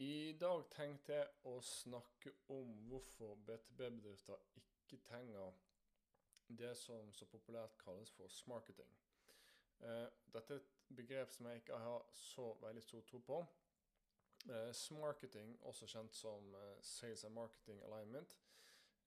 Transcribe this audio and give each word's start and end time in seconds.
I 0.00 0.32
dag 0.40 0.62
tenkte 0.72 1.12
jeg 1.12 1.26
å 1.44 1.58
snakke 1.60 2.30
om 2.54 2.70
hvorfor 2.88 3.34
BTB-bedrifter 3.44 4.38
ikke 4.56 4.96
trenger 5.04 5.58
det 6.56 6.70
som 6.80 7.10
så 7.12 7.26
populært 7.28 7.74
kalles 7.82 8.08
for 8.16 8.32
smarketing. 8.32 8.94
Eh, 9.84 10.06
dette 10.32 10.56
er 10.56 10.62
et 10.62 10.70
begrep 10.96 11.34
som 11.34 11.50
jeg 11.50 11.60
ikke 11.60 11.82
har 11.82 12.06
så 12.16 12.46
veldig 12.62 12.84
stor 12.86 13.04
tro 13.10 13.20
på. 13.26 13.42
Eh, 14.48 14.70
smarketing, 14.72 15.52
også 15.68 15.90
kjent 15.92 16.16
som 16.16 16.48
eh, 16.54 16.80
Sales 16.80 17.26
and 17.28 17.36
Marketing 17.36 17.84
Alignment, 17.90 18.38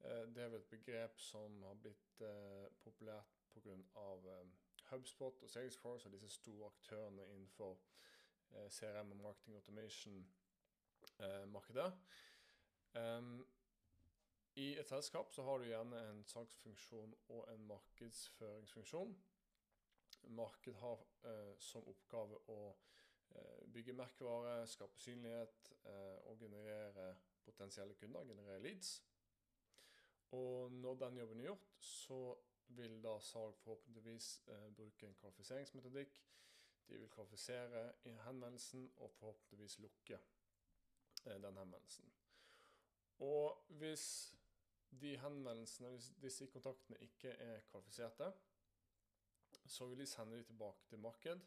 det 0.03 0.43
er 0.43 0.53
et 0.57 0.65
begrep 0.67 1.19
som 1.23 1.61
har 1.63 1.77
blitt 1.79 2.17
populært 2.83 3.37
pga. 3.53 4.33
HubSpot 4.89 5.43
og 5.43 5.49
Salesforce 5.49 6.09
og 6.09 6.13
disse 6.17 6.29
store 6.35 6.67
aktørene 6.67 7.23
innenfor 7.31 7.77
CRM 8.67 9.13
og 9.15 9.21
Marketing 9.23 9.55
Automation-markedet. 11.23 11.93
I 14.55 14.65
et 14.77 14.89
selskap 14.89 15.31
så 15.33 15.43
har 15.43 15.57
du 15.57 15.65
gjerne 15.65 15.99
en 16.11 16.25
salgsfunksjon 16.29 17.15
og 17.33 17.53
en 17.53 17.63
markedsføringsfunksjon. 17.67 19.15
Marked 20.37 20.73
har 20.73 21.01
eh, 21.25 21.55
som 21.59 21.87
oppgave 21.89 22.37
å 22.53 22.57
eh, 23.33 23.63
bygge 23.73 23.95
merkevare, 23.97 24.67
skape 24.69 25.01
synlighet 25.01 25.71
eh, 25.89 26.19
og 26.29 26.37
generere 26.39 27.15
potensielle 27.43 27.97
kunder, 27.97 28.29
generere 28.29 28.61
leads. 28.61 28.93
Og 30.37 30.71
når 30.71 31.01
den 31.01 31.17
jobben 31.17 31.41
er 31.41 31.49
gjort, 31.49 31.73
så 31.79 32.21
vil 32.77 33.01
da 33.03 33.17
salg 33.25 33.57
forhåpentligvis 33.65 34.29
eh, 34.53 34.69
bruke 34.77 35.09
en 35.09 35.17
kvalifiseringsmetodikk. 35.17 36.21
De 36.87 37.01
vil 37.01 37.09
kvalifisere 37.09 37.87
henvendelsen 38.05 38.85
og 39.01 39.11
forhåpentligvis 39.17 39.79
lukke 39.79 40.21
eh, 40.21 40.42
den 41.25 41.57
henvendelsen. 41.57 42.13
Og 43.19 43.65
hvis 43.67 44.35
de 45.01 45.17
henvendelsene, 45.17 45.89
hvis 45.89 46.11
disse 46.21 46.47
kontaktene 46.47 46.97
ikke 46.97 47.29
er 47.29 47.61
kvalifiserte, 47.69 48.31
så 49.65 49.85
vil 49.87 49.99
de 49.99 50.05
sende 50.05 50.37
de 50.37 50.43
tilbake 50.43 50.85
til 50.89 50.99
marked. 50.99 51.39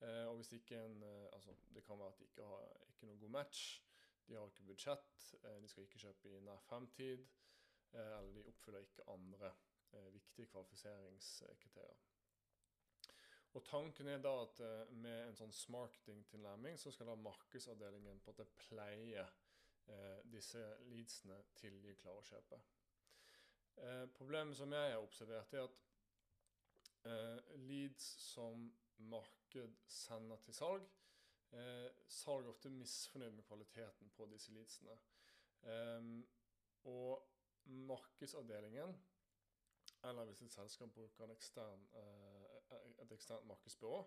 Eh, 0.00 0.26
og 0.28 0.36
hvis 0.36 0.52
ikke 0.52 0.84
en 0.84 1.02
eh, 1.02 1.28
Altså, 1.32 1.54
det 1.74 1.84
kan 1.84 1.98
være 1.98 2.08
at 2.08 2.18
de 2.18 2.24
ikke 2.24 2.42
har 2.42 2.66
ikke 2.88 3.06
noen 3.06 3.20
god 3.20 3.28
match. 3.28 3.82
De 4.28 4.34
har 4.34 4.46
ikke 4.46 4.62
budsjett, 4.62 5.36
eh, 5.42 5.62
de 5.62 5.68
skal 5.68 5.82
ikke 5.82 5.98
kjøpe 5.98 6.28
i 6.28 6.40
nær 6.40 6.60
fremtid. 6.60 7.26
Eller 7.92 8.32
de 8.34 8.44
oppfyller 8.44 8.80
ikke 8.84 9.10
andre 9.10 9.54
viktige 10.12 10.46
kvalifiseringskriterier. 10.46 11.96
Og 13.56 13.64
Tanken 13.64 14.08
er 14.08 14.20
da 14.22 14.32
at 14.42 14.60
med 14.92 15.28
en 15.28 15.36
sånn 15.38 15.54
smarketing-tilnærming 15.56 16.76
så 16.80 16.92
skal 16.92 17.08
da 17.08 17.16
markedsavdelingen 17.22 18.20
på 18.20 18.32
en 18.32 18.36
måte 18.36 18.46
pleie 18.60 19.24
eh, 19.24 20.18
disse 20.28 20.62
leadsene 20.90 21.38
til 21.56 21.78
de 21.82 21.94
klarer 21.98 22.20
å 22.20 22.28
kjøpe. 22.28 22.60
Eh, 23.78 24.04
problemet 24.18 24.58
som 24.58 24.72
jeg 24.76 24.92
har 24.92 25.00
observert, 25.00 25.54
er 25.54 25.64
at 25.64 25.80
eh, 27.08 27.56
leads 27.64 28.10
som 28.28 28.68
marked 29.08 29.80
sender 29.88 30.44
til 30.44 30.58
salg, 30.58 30.88
eh, 31.56 31.88
salg 32.10 32.44
er 32.44 32.52
ofte 32.52 32.74
misfornøyd 32.74 33.36
med 33.38 33.48
kvaliteten 33.48 34.12
på 34.16 34.28
disse 34.32 34.52
leadsene. 34.52 34.98
Eh, 35.64 36.10
og 36.92 37.24
markedsavdelingen 37.88 38.98
eller 40.06 40.24
hvis 40.24 40.42
et 40.42 40.52
selskap 40.52 40.92
bruker 40.94 41.24
en 41.24 41.34
ekstern, 41.34 41.86
eh, 41.92 42.37
et 42.72 43.12
eksternt 43.12 43.46
markedsbyrå, 43.48 44.00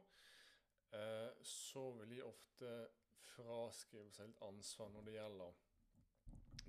så 1.47 1.83
vil 1.97 2.09
de 2.11 2.23
ofte 2.25 2.71
fraskrive 3.31 4.11
seg 4.11 4.27
litt 4.27 4.41
ansvar 4.43 4.89
når 4.91 5.05
det 5.07 5.13
gjelder 5.15 5.59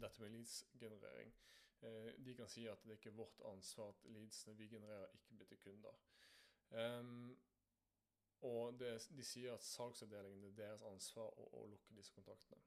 dette 0.03 0.23
med 0.23 0.31
leads-generering. 0.31 1.33
Eh, 1.83 2.13
de 2.19 2.35
kan 2.35 2.48
si 2.48 2.67
at 2.70 2.85
det 2.85 2.98
ikke 2.98 3.11
er 3.11 3.19
vårt 3.19 3.41
ansvar 3.45 3.89
at 3.89 4.05
leadsene 4.05 4.57
vi 4.57 4.69
genererer, 4.69 5.09
ikke 5.15 5.35
blir 5.35 5.47
til 5.47 5.58
kunder. 5.58 5.98
Um, 6.70 7.41
og 8.41 8.79
det, 8.81 9.08
de 9.17 9.25
sier 9.25 9.55
at 9.55 9.64
salgsavdelingen 9.67 10.45
er 10.45 10.55
deres 10.57 10.85
ansvar 10.86 11.35
å, 11.39 11.48
å, 11.58 11.67
lukke 11.70 11.97
disse 11.97 12.14
kontaktene. 12.14 12.61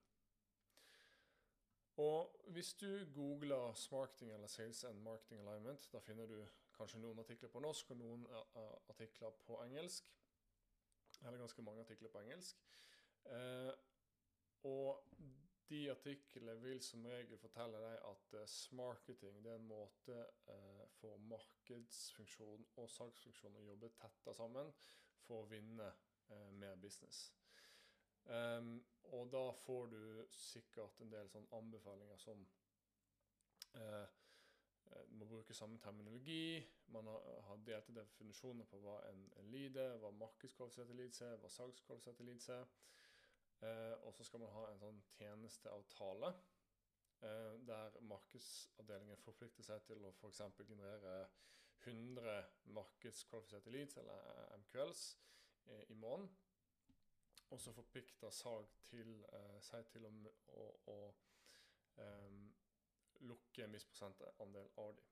Og 2.03 2.35
hvis 2.51 2.73
du 2.73 3.05
googler 3.15 3.73
'smarketing' 3.73 4.33
eller 4.33 4.47
'sales 4.47 4.83
and 4.83 5.01
marketing 5.01 5.41
alignment', 5.41 5.89
da 5.91 5.99
finner 5.99 6.27
du 6.27 6.47
kanskje 6.77 7.01
noen 7.01 7.19
artikler 7.23 7.51
på 7.53 7.61
norsk 7.63 7.91
og 7.93 7.99
noen 8.01 8.27
uh, 8.31 8.75
artikler 8.91 9.35
på 9.47 9.61
engelsk. 9.63 10.11
Eller 11.21 11.39
ganske 11.41 11.63
mange 11.65 11.81
artikler 11.85 12.11
på 12.13 12.21
engelsk. 12.21 12.61
Uh, 13.25 13.71
og 14.65 15.05
de 15.69 15.91
artiklene 15.91 16.55
vil 16.61 16.81
som 16.83 17.05
regel 17.09 17.39
fortelle 17.41 17.79
deg 17.81 17.95
at 18.09 18.35
uh, 18.37 18.43
smarketing 18.49 19.39
er 19.45 19.55
en 19.55 19.69
måte 19.69 20.17
uh, 20.49 20.83
for 20.99 21.21
markedsfunksjon 21.31 22.67
og 22.81 22.91
salgsfunksjon 22.93 23.57
å 23.57 23.65
jobbe 23.69 23.93
tettere 23.97 24.35
sammen 24.37 24.69
for 25.25 25.41
å 25.41 25.49
vinne 25.49 25.89
uh, 25.89 26.51
mer 26.59 26.77
business. 26.81 27.31
Um, 28.25 28.77
og 29.13 29.29
da 29.33 29.51
får 29.65 29.89
du 29.91 30.25
sikkert 30.33 31.01
en 31.01 31.11
del 31.13 31.27
sånn 31.29 31.45
anbefalinger 31.53 32.17
som 32.17 32.39
uh, 33.77 34.05
du 35.09 35.15
må 35.19 35.25
bruke 35.29 35.53
samme 35.53 35.79
terminologi. 35.83 36.63
Man 36.93 37.07
har, 37.07 37.23
har 37.47 37.63
delte 37.67 37.95
definisjoner 37.95 38.67
på 38.69 38.79
hva 38.83 38.99
en, 39.09 39.23
en 39.39 39.51
lead 39.53 39.77
er, 39.81 39.97
hva 40.01 40.11
markedskvalifiserte 40.15 40.97
leads 40.97 41.21
er, 41.25 41.37
hva 41.41 41.51
salgskvalifiserte 41.51 42.27
leads 42.27 42.49
er. 42.55 42.65
Eh, 43.61 44.05
og 44.05 44.13
så 44.13 44.23
skal 44.23 44.39
man 44.43 44.51
ha 44.51 44.65
en 44.69 44.81
sånn 44.81 44.97
tjenesteavtale 45.15 46.31
eh, 47.23 47.53
der 47.67 47.99
markedsavdelingen 48.09 49.21
forplikter 49.23 49.63
seg 49.63 49.85
til 49.87 50.03
å 50.03 50.11
f.eks. 50.11 50.41
generere 50.59 51.15
100 51.85 52.35
markedskvalifiserte 52.75 53.71
leads, 53.71 53.97
eller 54.01 54.33
eh, 54.33 54.57
MQLs, 54.63 55.05
i 55.89 55.95
måneden. 55.97 56.29
Og 57.49 57.57
så 57.61 57.71
forplikter 57.73 58.29
salg 58.29 58.69
til, 58.85 59.15
seg 59.65 59.87
til 59.89 60.03
å, 60.05 60.11
å, 60.61 60.65
å 60.93 60.97
um, 61.97 62.43
lukke 63.21 63.63
en 63.63 63.75
viss 63.75 63.85
prosentandel 63.85 64.71
av 64.81 64.95
dem. 64.95 65.11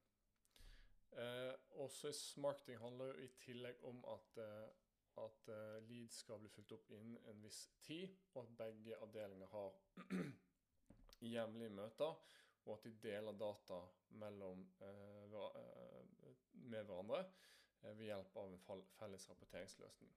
Eh, 1.24 1.54
også 1.84 2.14
marketing 2.42 2.80
handler 2.82 3.12
jo 3.12 3.26
i 3.26 3.34
tillegg 3.44 3.84
om 3.86 4.00
at 4.10 4.42
eh, 4.42 4.72
at 5.18 5.50
uh, 5.50 5.84
lead 5.90 6.12
skal 6.12 6.40
bli 6.42 6.50
fulgt 6.50 6.72
opp 6.74 6.90
innen 6.90 7.18
en 7.30 7.42
viss 7.44 7.68
tid, 7.86 8.16
og 8.34 8.44
at 8.44 8.56
begge 8.58 8.98
avdelinger 8.98 9.48
har 9.52 9.76
jevnlige 11.34 11.70
møter, 11.70 12.16
og 12.66 12.74
at 12.78 12.88
de 12.88 12.94
deler 13.04 13.38
data 13.38 13.80
mellom, 14.24 14.66
uh, 14.82 16.34
med 16.54 16.84
hverandre 16.84 17.24
ved 17.84 18.06
hjelp 18.08 18.38
av 18.40 18.54
en 18.54 18.86
felles 18.98 19.30
rapporteringsløsning. 19.30 20.14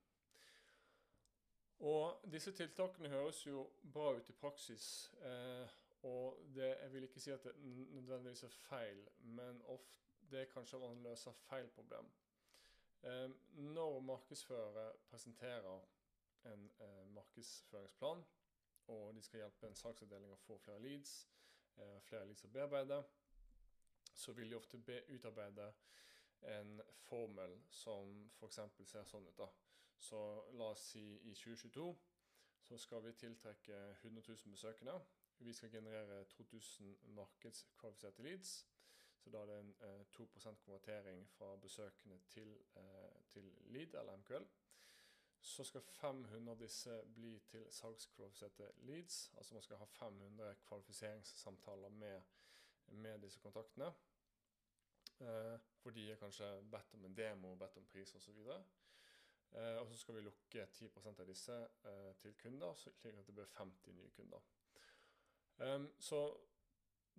Og 1.86 2.22
disse 2.32 2.54
tiltakene 2.56 3.10
høres 3.12 3.42
jo 3.46 3.66
bra 3.92 4.12
ut 4.16 4.30
i 4.30 4.36
praksis. 4.38 5.10
Og 6.06 6.38
det, 6.54 6.68
jeg 6.80 6.92
vil 6.92 7.02
ikke 7.02 7.20
si 7.20 7.30
at 7.34 7.44
det 7.44 7.54
nødvendigvis 7.90 8.42
er 8.46 8.48
feil, 8.48 9.08
men 9.18 9.62
ofte 9.74 9.96
det 10.30 10.40
er 10.40 10.50
kanskje 10.50 10.78
man 10.78 11.02
løser 11.02 11.32
feil 11.32 11.68
problem. 11.68 12.10
Eh, 13.02 13.30
når 13.54 14.00
markedsførere 14.00 14.92
presenterer 15.08 15.80
en 16.44 16.70
eh, 16.80 17.06
markedsføringsplan, 17.14 18.24
og 18.86 19.14
de 19.14 19.22
skal 19.22 19.38
hjelpe 19.38 19.66
en 19.66 19.74
saksavdeling 19.74 20.32
å 20.32 20.40
få 20.46 20.58
flere 20.62 20.82
leads, 20.82 21.12
eh, 21.76 22.00
flere 22.08 22.26
leads 22.26 22.46
å 22.46 22.50
bearbeide, 22.54 23.02
så 24.14 24.32
vil 24.32 24.50
de 24.50 24.56
ofte 24.56 24.78
utarbeide 25.08 25.72
en 26.42 26.80
formel 27.08 27.58
som 27.70 28.30
f.eks. 28.38 28.60
ser 28.84 29.04
sånn 29.04 29.26
ut. 29.26 29.38
da. 29.38 29.48
Så 29.98 30.18
la 30.52 30.70
oss 30.70 30.90
si 30.92 31.04
i 31.30 31.34
2022 31.34 31.88
så 32.66 32.78
skal 32.78 33.02
vi 33.04 33.12
tiltrekke 33.12 33.76
100 34.02 34.22
000 34.28 34.52
besøkende. 34.52 35.00
Vi 35.38 35.52
skal 35.52 35.70
generere 35.70 36.24
2000 36.24 36.98
markedskvalifiserte 37.14 38.22
leads. 38.22 38.66
Så 39.18 39.30
da 39.30 39.38
er 39.38 39.46
det 39.46 39.58
en 39.58 39.74
eh, 39.80 40.00
2% 40.12 40.54
konvertering 40.64 41.28
fra 41.30 41.56
besøkende 41.56 42.20
til, 42.28 42.58
eh, 42.76 43.22
til, 43.28 43.52
lead, 43.64 43.94
eller 43.94 44.16
MQL. 44.16 44.46
Så 45.40 45.64
skal 45.64 45.82
500 45.82 46.50
av 46.50 46.58
disse 46.60 47.02
bli 47.14 47.38
til 47.50 47.66
salgskvalifiserte 47.70 48.70
leads. 48.76 49.32
Altså 49.36 49.54
man 49.54 49.62
skal 49.62 49.76
ha 49.76 49.84
500 49.84 50.54
kvalifiseringssamtaler 50.54 51.88
med, 51.88 52.22
med 52.86 53.18
disse 53.18 53.40
kontaktene. 53.40 53.92
Eh, 55.20 55.58
for 55.82 55.90
de 55.90 56.10
er 56.10 56.20
kanskje 56.20 56.48
bedt 56.70 56.94
om 56.94 57.04
en 57.04 57.16
demo, 57.16 57.54
bedt 57.56 57.76
om 57.76 57.86
pris 57.86 58.14
osv. 58.14 58.38
Eh, 59.52 59.76
og 59.80 59.88
så 59.88 59.96
skal 59.96 60.14
vi 60.14 60.20
lukke 60.20 60.66
10% 60.66 61.20
av 61.20 61.26
disse 61.26 61.56
eh, 61.84 62.12
til 62.20 62.34
kunder, 62.42 62.74
slik 62.74 63.04
at 63.04 63.26
det 63.26 63.34
blir 63.34 63.52
50 63.58 63.96
nye 63.96 64.10
kunder. 64.10 64.42
Um, 65.58 65.92
så 65.98 66.38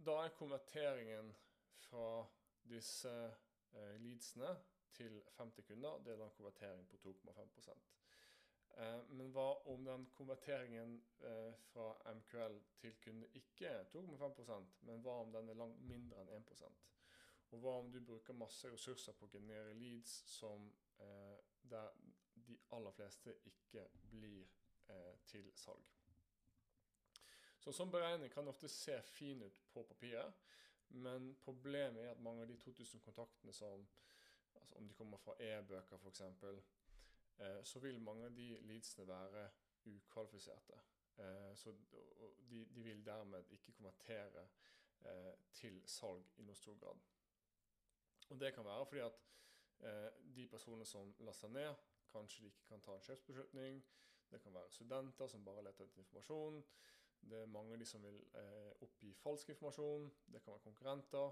da 0.05 0.11
er 0.11 0.29
konverteringen 0.37 1.35
fra 1.75 2.25
disse 2.69 3.13
uh, 3.73 3.95
leadsene 4.01 4.51
til 4.93 5.23
50 5.37 5.65
kunder, 5.65 5.97
det 6.05 6.13
er 6.13 6.17
da 6.17 6.27
en 6.27 6.35
konvertering 6.37 6.87
på 6.89 6.97
2,5 6.97 7.71
uh, 8.77 9.09
men 9.09 9.31
hva 9.33 9.47
om 9.73 9.85
den 9.85 10.05
konverteringen 10.13 10.99
uh, 11.23 11.53
fra 11.71 12.13
MQL 12.13 12.59
til 12.77 12.99
kunde 13.01 13.31
ikke 13.33 13.67
er 13.67 13.89
2,5% 13.95 14.77
men 14.81 15.01
hva 15.01 15.17
om 15.23 15.33
den 15.33 15.49
er 15.49 15.57
langt 15.63 15.81
mindre 15.81 16.21
enn 16.21 16.29
1% 16.37 16.85
Og 17.49 17.59
hva 17.59 17.77
om 17.79 17.91
du 17.91 18.01
bruker 18.05 18.37
masse 18.37 18.69
ressurser 18.69 19.17
på 19.17 19.25
å 19.25 19.33
generere 19.33 19.73
leads 19.73 20.19
som, 20.29 20.69
uh, 21.01 21.37
der 21.63 21.89
de 22.47 22.61
aller 22.71 22.91
fleste 22.91 23.33
ikke 23.49 23.89
blir 24.11 24.45
til 25.27 25.49
salg? 25.55 25.96
Så 27.67 27.73
Sånn 27.75 27.89
beregning 27.91 28.29
kan 28.31 28.47
ofte 28.47 28.69
se 28.71 28.93
fin 29.03 29.41
ut 29.43 29.57
på 29.73 29.81
papiret, 29.89 30.37
men 31.03 31.33
problemet 31.43 31.99
er 31.99 32.13
at 32.13 32.21
mange 32.23 32.45
av 32.45 32.47
de 32.47 32.55
2000 32.61 33.01
kontaktene 33.03 33.51
som 33.53 33.83
altså 34.55 34.77
Om 34.79 34.87
de 34.87 34.93
kommer 34.93 35.17
fra 35.17 35.35
e-bøker 35.43 35.97
f.eks., 35.97 36.21
eh, 37.37 37.59
så 37.63 37.79
vil 37.79 37.99
mange 38.01 38.25
av 38.25 38.31
de 38.35 38.47
leadsene 38.69 39.07
være 39.07 39.43
ukvalifiserte. 39.85 40.79
Eh, 41.19 41.51
så 41.55 41.75
de, 42.49 42.65
de, 42.65 42.83
vil 42.83 43.05
dermed 43.05 43.51
ikke 43.51 43.75
konvertere 43.75 44.47
eh, 45.05 45.35
til 45.53 45.81
salg 45.85 46.39
i 46.39 46.47
noe 46.47 46.55
stor 46.55 46.79
grad. 46.79 47.03
Og 48.29 48.39
det 48.39 48.53
kan 48.55 48.65
være 48.65 48.85
fordi 48.85 49.05
at 49.05 49.23
eh, 49.83 50.09
de 50.39 50.47
personene 50.47 50.85
som 50.85 51.13
laster 51.19 51.51
ned, 51.51 51.75
kanskje 52.11 52.43
de 52.45 52.53
ikke 52.53 52.69
kan 52.71 52.81
ta 52.81 52.95
en 52.95 53.07
kjøpsbeslutning. 53.11 53.83
Det 54.31 54.41
kan 54.41 54.53
være 54.53 54.71
studenter 54.71 55.27
som 55.27 55.45
bare 55.45 55.67
leter 55.67 55.85
etter 55.85 55.99
informasjon. 55.99 56.63
Det 57.29 57.41
er 57.41 57.51
mange 57.51 57.73
av 57.73 57.79
de 57.79 57.85
som 57.85 58.03
vil 58.03 58.19
eh, 58.39 58.71
oppgi 58.85 59.13
falsk 59.13 59.49
informasjon. 59.49 60.07
Det 60.33 60.41
kan 60.43 60.53
være 60.53 60.65
konkurrenter. 60.69 61.31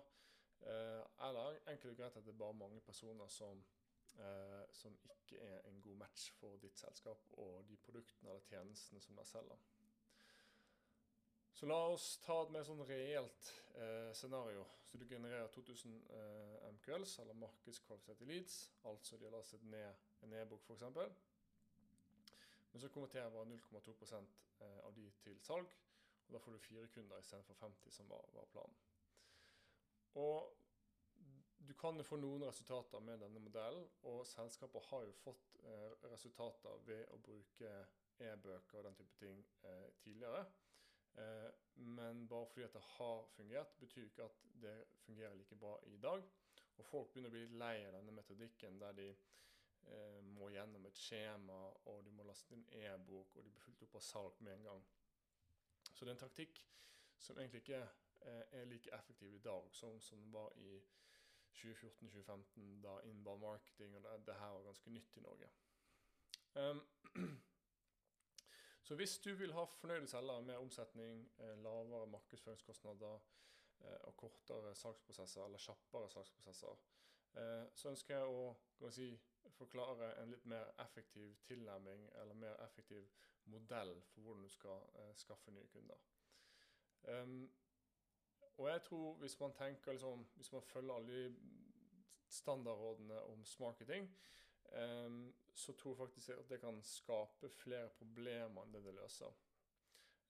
Eh, 0.61 1.27
eller 1.27 1.59
enkelt 1.71 1.91
og 1.91 1.97
greit 1.97 2.17
at 2.17 2.25
det 2.25 2.33
er 2.33 2.43
bare 2.43 2.53
mange 2.53 2.81
personer 2.81 3.27
som, 3.27 3.63
eh, 4.19 4.63
som 4.71 4.97
ikke 5.15 5.39
er 5.39 5.61
en 5.69 5.81
god 5.81 5.95
match 5.95 6.31
for 6.39 6.57
ditt 6.57 6.79
selskap 6.79 7.31
og 7.37 7.65
de 7.69 7.77
produktene 7.77 8.29
eller 8.29 8.47
tjenestene 8.49 9.01
som 9.01 9.15
de 9.15 9.25
selger. 9.25 9.65
Så 11.55 11.65
la 11.65 11.77
oss 11.87 12.17
ta 12.19 12.41
et 12.43 12.49
mer 12.51 12.65
sånn 12.67 12.83
reelt 12.83 13.51
eh, 13.79 14.11
scenario. 14.11 14.65
Så 14.89 14.99
du 14.99 15.05
genererer 15.07 15.47
2000 15.53 15.93
eh, 16.11 16.65
MQLs, 16.75 17.13
eller 17.23 17.37
markedskvalifiserte 17.39 18.27
leads. 18.27 18.57
Altså 18.83 19.15
de 19.17 19.29
har 19.29 19.37
lastet 19.37 19.63
ned 19.63 20.03
en 20.27 20.35
e-bok 20.35 20.67
f.eks. 20.67 20.83
Men 22.73 22.83
så 22.83 22.91
konverterer 22.91 23.31
bare 23.31 23.47
0,2 23.47 24.19
eh, 24.19 24.79
av 24.83 24.91
de 24.97 25.07
til 25.23 25.39
salg. 25.47 25.71
Og 26.27 26.35
da 26.35 26.41
får 26.41 26.55
du 26.55 26.59
fire 26.59 26.87
kunder 26.93 27.21
istedenfor 27.21 27.57
50, 27.61 27.91
som 27.91 28.09
var, 28.09 28.29
var 28.33 28.45
planen. 28.53 28.77
Og 30.15 30.53
du 31.67 31.73
kan 31.73 31.97
jo 31.97 32.05
få 32.05 32.17
noen 32.21 32.45
resultater 32.45 33.01
med 33.03 33.21
denne 33.23 33.41
modellen, 33.41 33.87
og 34.09 34.25
selskaper 34.29 34.83
har 34.89 35.05
jo 35.07 35.15
fått 35.23 35.55
eh, 35.63 35.91
resultater 36.11 36.81
ved 36.87 37.05
å 37.13 37.19
bruke 37.25 37.71
e-bøker 38.21 38.79
og 38.79 38.87
den 38.87 38.97
type 38.99 39.17
ting 39.19 39.41
eh, 39.65 39.89
tidligere. 40.03 40.45
Eh, 41.17 41.49
men 41.75 42.27
bare 42.27 42.47
fordi 42.51 42.65
at 42.67 42.73
det 42.73 42.83
har 42.97 43.23
fungert, 43.35 43.77
betyr 43.79 44.09
ikke 44.09 44.27
at 44.27 44.43
det 44.61 44.75
fungerer 45.05 45.35
like 45.35 45.55
bra 45.55 45.77
i 45.89 45.97
dag. 45.97 46.23
Og 46.77 46.85
folk 46.85 47.11
begynner 47.13 47.31
å 47.31 47.35
bli 47.35 47.59
lei 47.59 47.77
av 47.87 47.95
denne 47.95 48.15
metodikken 48.15 48.79
der 48.81 48.97
de 48.97 49.09
eh, 49.11 50.21
må 50.35 50.51
gjennom 50.53 50.85
et 50.85 50.99
skjema, 50.99 51.59
og 51.91 52.03
de 52.05 52.13
må 52.15 52.27
laste 52.27 52.55
inn 52.55 52.65
e-bok, 52.83 53.35
og 53.35 53.43
de 53.43 53.51
blir 53.51 53.63
fulgt 53.63 53.87
opp 53.87 53.99
av 53.99 54.05
salg 54.05 54.41
med 54.43 54.57
en 54.57 54.69
gang. 54.69 54.85
Så 55.95 56.05
det 56.05 56.11
er 56.11 56.17
en 56.17 56.27
taktikk 56.27 56.59
som 57.17 57.37
egentlig 57.39 57.61
ikke 57.63 57.81
eh, 58.21 58.43
er 58.51 58.65
like 58.65 58.91
effektiv 58.93 59.35
i 59.35 59.39
dag 59.39 59.69
som, 59.71 60.01
som 60.01 60.19
den 60.19 60.33
var 60.33 60.51
i 60.59 60.81
2014-2015, 61.55 62.81
da 62.83 62.99
inbound 63.07 63.41
marketing 63.41 63.95
og 63.95 64.03
det, 64.03 64.27
det, 64.27 64.35
her 64.35 64.47
var 64.47 64.63
ganske 64.63 64.89
nytt 64.89 65.17
i 65.17 65.21
Norge. 65.21 65.49
Um, 66.55 66.81
så 68.83 68.95
hvis 68.95 69.19
du 69.19 69.33
vil 69.35 69.53
ha 69.53 69.63
fornøyde 69.63 70.07
selgere 70.07 70.41
med 70.41 70.57
omsetning, 70.57 71.31
eh, 71.39 71.57
lavere 71.63 72.07
markedsføringskostnader 72.07 73.15
eh, 73.79 74.01
og 74.03 74.17
kortere 74.17 74.75
salgsprosesser, 74.75 75.45
eller 75.45 75.63
kjappere 75.63 76.09
salgsprosesser, 76.09 76.83
eh, 77.39 77.63
så 77.75 77.89
ønsker 77.89 78.17
jeg 78.17 78.27
å 78.27 78.91
si, 78.91 79.09
forklare 79.55 80.11
en 80.21 80.35
litt 80.35 80.45
mer 80.45 80.73
effektiv 80.83 81.37
tilnærming 81.47 82.09
eller 82.19 82.35
mer 82.35 82.59
effektiv 82.67 83.07
modell 83.45 84.01
for 84.11 84.21
hvordan 84.21 84.43
du 84.43 84.49
skal 84.49 84.89
eh, 84.95 85.13
skaffe 85.15 85.51
nye 85.51 85.67
kunder. 85.67 86.01
Um, 87.03 87.51
og 88.57 88.69
jeg 88.69 88.83
tror 88.83 89.13
hvis 89.13 89.39
man 89.39 89.53
tenker 89.53 89.91
liksom, 89.91 90.27
hvis 90.35 90.51
man 90.51 90.61
følger 90.61 90.93
alle 90.93 91.13
de 91.13 91.35
standardrådene 92.29 93.21
om 93.21 93.43
marketing, 93.59 94.17
um, 95.05 95.35
så 95.53 95.73
tror 95.73 95.91
jeg 95.91 95.97
faktisk 95.97 96.29
at 96.29 96.49
det 96.49 96.59
kan 96.59 96.83
skape 96.83 97.49
flere 97.49 97.89
problemer 97.89 98.63
enn 98.63 98.73
det 98.73 98.83
det 98.83 98.93
løser. 98.93 99.35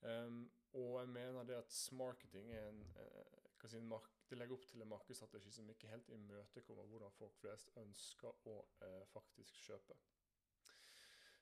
Um, 0.01 0.51
og 0.73 0.99
jeg 0.99 1.09
mener 1.09 1.43
det 1.43 1.55
at 1.55 1.71
smarketing 1.73 2.51
er 2.53 2.69
en, 2.69 2.81
uh, 2.81 3.69
si, 3.69 3.77
en 3.77 3.93
det 4.29 4.37
legger 4.37 4.55
opp 4.57 4.65
til 4.65 4.81
en 4.81 4.89
markedsstrategi 4.89 5.51
som 5.51 5.69
ikke 5.69 5.87
helt 5.87 6.09
imøtekommer 6.09 6.83
hvordan 6.89 7.11
folk 7.11 7.33
flest 7.39 7.69
ønsker 7.77 8.47
å 8.49 8.55
uh, 8.81 9.03
faktisk 9.13 9.57
kjøpe. 9.67 9.97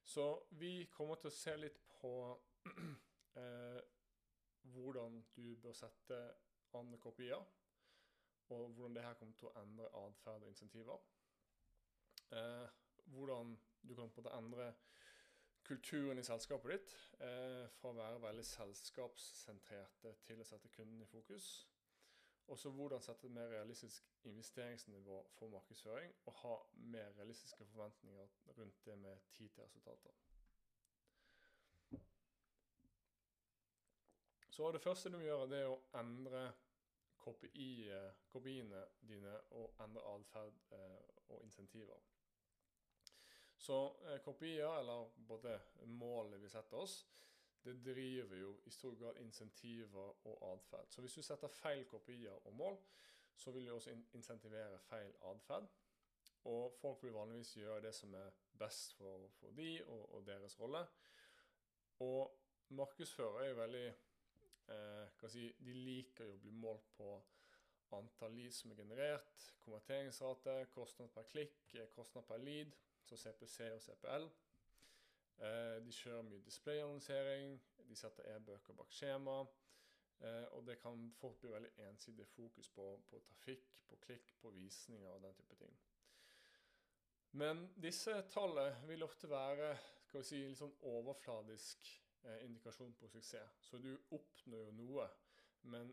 Så 0.04 0.46
vi 0.50 0.86
kommer 0.92 1.16
til 1.16 1.32
å 1.32 1.36
se 1.36 1.56
litt 1.58 1.80
på 2.00 2.14
eh, 3.40 3.82
hvordan 4.74 5.22
du 5.36 5.56
bør 5.64 5.76
sette 5.78 6.20
andre 6.74 7.00
kopier, 7.00 7.44
og 8.50 8.72
hvordan 8.76 8.96
det 8.96 9.04
her 9.06 9.20
kommer 9.20 9.38
til 9.40 9.50
å 9.50 9.62
endre 9.62 9.92
atferd 10.04 10.44
og 10.44 10.50
insentiver. 10.52 11.06
Eh, 12.36 12.68
hvordan 13.06 13.56
du 13.82 13.96
kan 13.96 14.10
på 14.10 14.22
en 14.22 14.24
måte 14.24 14.38
endre 14.38 14.74
kulturen 15.64 16.20
i 16.20 16.26
selskapet 16.28 16.74
ditt 16.74 16.96
eh, 17.24 17.68
fra 17.78 17.92
å 17.92 17.98
være 17.98 18.22
veldig 18.24 18.44
selskapssentrerte 18.48 20.16
til 20.28 20.42
å 20.42 20.48
sette 20.48 20.72
kunden 20.74 21.02
i 21.02 21.08
fokus. 21.08 21.54
Og 22.48 22.60
så 22.60 22.70
hvordan 22.70 23.02
sette 23.02 23.28
et 23.28 23.32
mer 23.32 23.48
realistisk 23.48 24.10
investeringsnivå 24.24 25.28
for 25.38 25.50
markedsføring, 25.50 26.16
og 26.26 26.34
ha 26.34 26.56
mer 26.76 27.18
realistiske 27.18 27.66
forventninger 27.66 28.28
rundt 28.58 28.86
det 28.86 28.98
med 28.98 29.18
tid 29.32 29.50
til 29.50 29.64
resultater. 29.64 30.12
Så 34.50 34.72
det 34.72 34.82
første 34.82 35.10
du 35.10 35.18
må 35.18 35.24
gjøre, 35.24 35.50
det 35.50 35.60
er 35.64 35.72
å 35.72 35.80
endre 35.98 36.42
KPI-ene 37.24 38.82
dine 39.08 39.32
og 39.58 39.80
endre 39.82 40.04
atferd 40.12 40.60
eh, 40.78 41.00
og 41.30 41.40
insentiver. 41.42 42.04
Så 43.58 43.78
eh, 44.06 44.20
KPI-er, 44.22 44.80
eller 44.80 45.10
både 45.28 45.56
målet 45.86 46.42
vi 46.44 46.52
setter 46.52 46.78
oss, 46.84 47.00
det 47.64 47.86
driver 47.86 48.36
jo 48.36 48.60
i 48.66 48.70
stor 48.70 48.96
grad 49.00 49.18
insentiver 49.18 50.28
og 50.28 50.54
atferd. 50.54 50.88
Så 50.90 51.02
hvis 51.02 51.14
du 51.14 51.22
setter 51.22 51.48
feil 51.48 51.86
kopier 51.86 52.48
og 52.48 52.54
mål, 52.54 52.78
så 53.36 53.52
vil 53.52 53.66
du 53.66 53.74
også 53.74 53.96
insentivere 54.14 54.80
feil 54.80 55.14
atferd. 55.32 55.68
Og 56.44 56.74
folk 56.82 57.04
vil 57.04 57.14
vanligvis 57.14 57.54
gjøre 57.54 57.82
det 57.82 57.94
som 57.96 58.14
er 58.14 58.30
best 58.60 58.94
for, 58.94 59.28
for 59.40 59.52
de 59.52 59.84
og, 59.86 60.14
og, 60.16 60.26
deres 60.26 60.60
rolle. 60.60 60.86
Og 62.00 62.40
markedsfører 62.70 63.44
er 63.44 63.50
jo 63.50 63.62
veldig 63.62 63.88
eh, 63.88 65.30
si, 65.30 65.54
De 65.60 65.74
liker 65.74 66.28
jo 66.28 66.36
å 66.36 66.42
bli 66.44 66.52
målt 66.52 66.90
på 66.98 67.16
antall 67.94 68.34
lead 68.36 68.52
som 68.52 68.72
er 68.72 68.82
generert, 68.82 69.50
konverteringsrate, 69.64 70.56
kostnad 70.74 71.12
per 71.14 71.28
klikk, 71.30 71.76
kostnad 71.96 72.26
per 72.28 72.42
lead, 72.42 72.74
så 73.06 73.18
CPC 73.18 73.70
og 73.76 73.82
CPL. 73.82 74.28
Eh, 75.40 75.78
de 75.86 75.92
kjører 75.92 76.26
mye 76.28 76.46
displayannonsering, 76.46 77.58
de 77.90 77.96
setter 77.98 78.28
e-bøker 78.36 78.78
bak 78.78 78.92
skjema. 78.94 79.42
Eh, 80.24 80.46
og 80.56 80.68
det 80.68 80.78
kan 80.80 81.10
fort 81.20 81.40
bli 81.42 81.52
veldig 81.52 81.72
ensidig 81.90 82.28
fokus 82.28 82.70
på, 82.70 82.86
på, 83.10 83.20
trafikk, 83.28 83.82
på 83.90 83.98
klikk, 84.06 84.36
på 84.42 84.54
visninger 84.56 85.10
og 85.10 85.22
den 85.26 85.36
type 85.36 85.58
ting. 85.60 85.76
Men 87.32 87.66
disse 87.82 88.14
tallene 88.30 88.88
vil 88.88 89.04
ofte 89.04 89.30
være 89.30 89.74
skal 90.06 90.22
vi 90.22 90.28
si, 90.28 90.40
litt 90.46 90.60
sånn 90.60 90.76
overfladisk 90.86 91.90
eh, 92.28 92.44
indikasjon 92.46 92.94
på 93.00 93.10
suksess. 93.10 93.58
Så 93.66 93.82
du 93.82 93.92
oppnår 94.14 94.68
jo 94.68 94.76
noe, 94.78 95.08
men 95.74 95.90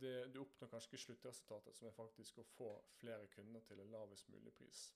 det, 0.00 0.28
du 0.32 0.40
oppnår 0.44 0.70
kanskje 0.70 0.92
ikke 0.92 1.04
sluttresultatet, 1.04 1.76
som 1.76 1.88
er 1.88 1.96
faktisk 1.96 2.38
å 2.38 2.46
få 2.54 2.70
flere 3.00 3.26
kunder 3.34 3.64
til 3.66 3.82
en 3.82 3.90
lavest 3.92 4.30
mulig 4.30 4.54
pris. 4.54 4.86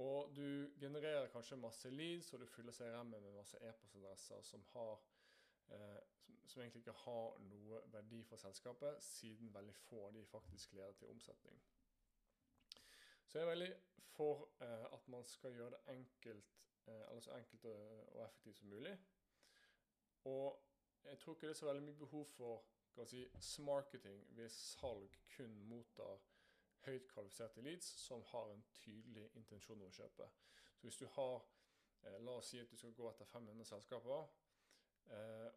Og 0.00 0.36
du 0.36 0.70
genererer 0.80 1.28
kanskje 1.28 1.56
masse 1.60 1.90
leads, 1.90 2.32
og 2.32 2.40
du 2.40 2.46
fyller 2.46 2.72
CRM 2.72 3.06
med 3.06 3.32
masse 3.34 3.58
e-postadresser 3.68 4.42
som, 4.42 4.60
eh, 4.64 5.98
som, 6.18 6.38
som, 6.46 6.62
egentlig 6.62 6.80
ikke 6.80 6.94
har 7.02 7.36
noe 7.50 7.82
verdi 7.92 8.22
for 8.24 8.40
selskapet, 8.40 9.02
siden 9.04 9.52
veldig 9.54 9.74
få 9.74 10.06
av 10.06 10.14
de 10.16 10.24
faktisk 10.24 10.72
leder 10.72 10.92
til 10.92 11.12
omsetning. 11.12 11.60
Så 13.26 13.38
jeg 13.38 13.44
er 13.44 13.50
veldig 13.50 13.70
for 14.00 14.48
eh, 14.60 14.86
at 14.92 15.08
man 15.08 15.24
skal 15.24 15.52
gjøre 15.54 15.70
det 15.70 15.94
enkelt, 15.96 16.56
eh, 16.86 17.04
eller 17.10 17.20
så 17.20 17.36
enkelt 17.36 17.64
og, 17.64 18.16
og, 18.16 18.24
effektivt 18.24 18.56
som 18.56 18.68
mulig. 18.68 18.98
Og 20.24 20.64
jeg 21.04 21.18
tror 21.18 21.34
ikke 21.34 21.46
det 21.46 21.50
er 21.50 21.60
så 21.60 21.66
veldig 21.66 21.82
mye 21.82 22.00
behov 22.06 22.26
for 22.26 22.64
si, 23.04 23.26
smarketing 23.40 24.24
hvis 24.36 24.52
salg 24.52 25.20
kun 25.36 25.54
mottar 25.68 26.18
høyt 26.86 27.08
kvalifiserte 27.12 27.62
leads 27.64 27.88
som 28.00 28.22
har 28.32 28.52
en 28.52 28.62
tydelig 28.80 29.30
intensjon 29.38 29.80
om 29.80 29.88
å 29.88 29.96
kjøpe. 29.96 30.28
Så 30.76 30.86
hvis 30.86 31.00
du 31.02 31.06
har 31.16 31.42
Eh, 32.02 32.20
la 32.20 32.32
oss 32.32 32.48
si 32.48 32.60
at 32.60 32.70
du 32.70 32.76
skal 32.76 32.94
gå 32.96 33.08
etter 33.10 33.24
500 33.24 33.64
selskaper. 33.64 34.28
Eh, 35.16 35.48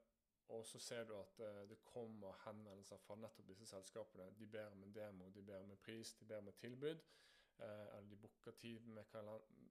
og 0.54 0.66
så 0.66 0.80
ser 0.80 1.06
du 1.08 1.14
at 1.16 1.40
eh, 1.40 1.62
det 1.70 1.80
kommer 1.88 2.36
henvendelser 2.46 2.98
fra 2.98 3.16
nettopp 3.16 3.48
disse 3.48 3.68
selskapene. 3.70 4.32
De 4.40 4.48
ber 4.48 4.72
om 4.72 4.84
en 4.84 4.96
demo, 4.96 5.30
de 5.30 5.44
ber 5.44 5.64
om 5.64 5.72
en 5.72 5.84
pris, 5.86 6.14
de 6.20 6.26
ber 6.26 6.44
om 6.44 6.52
et 6.52 6.60
tilbud. 6.60 7.06
Eller 7.64 8.08
de 8.10 8.18
booker 8.18 8.52
tid 8.52 8.88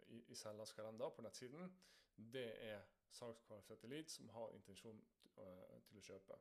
i, 0.09 0.35
selgers 0.39 0.73
kalender 0.73 1.11
på 1.11 1.23
nettsiden. 1.23 1.73
Det 2.15 2.47
er 2.65 2.85
salgskvalifiserte 3.11 3.89
leads 3.91 4.15
som 4.17 4.29
har 4.29 4.55
intensjon 4.55 5.01
til 5.35 5.99
å 5.99 6.05
kjøpe. 6.07 6.39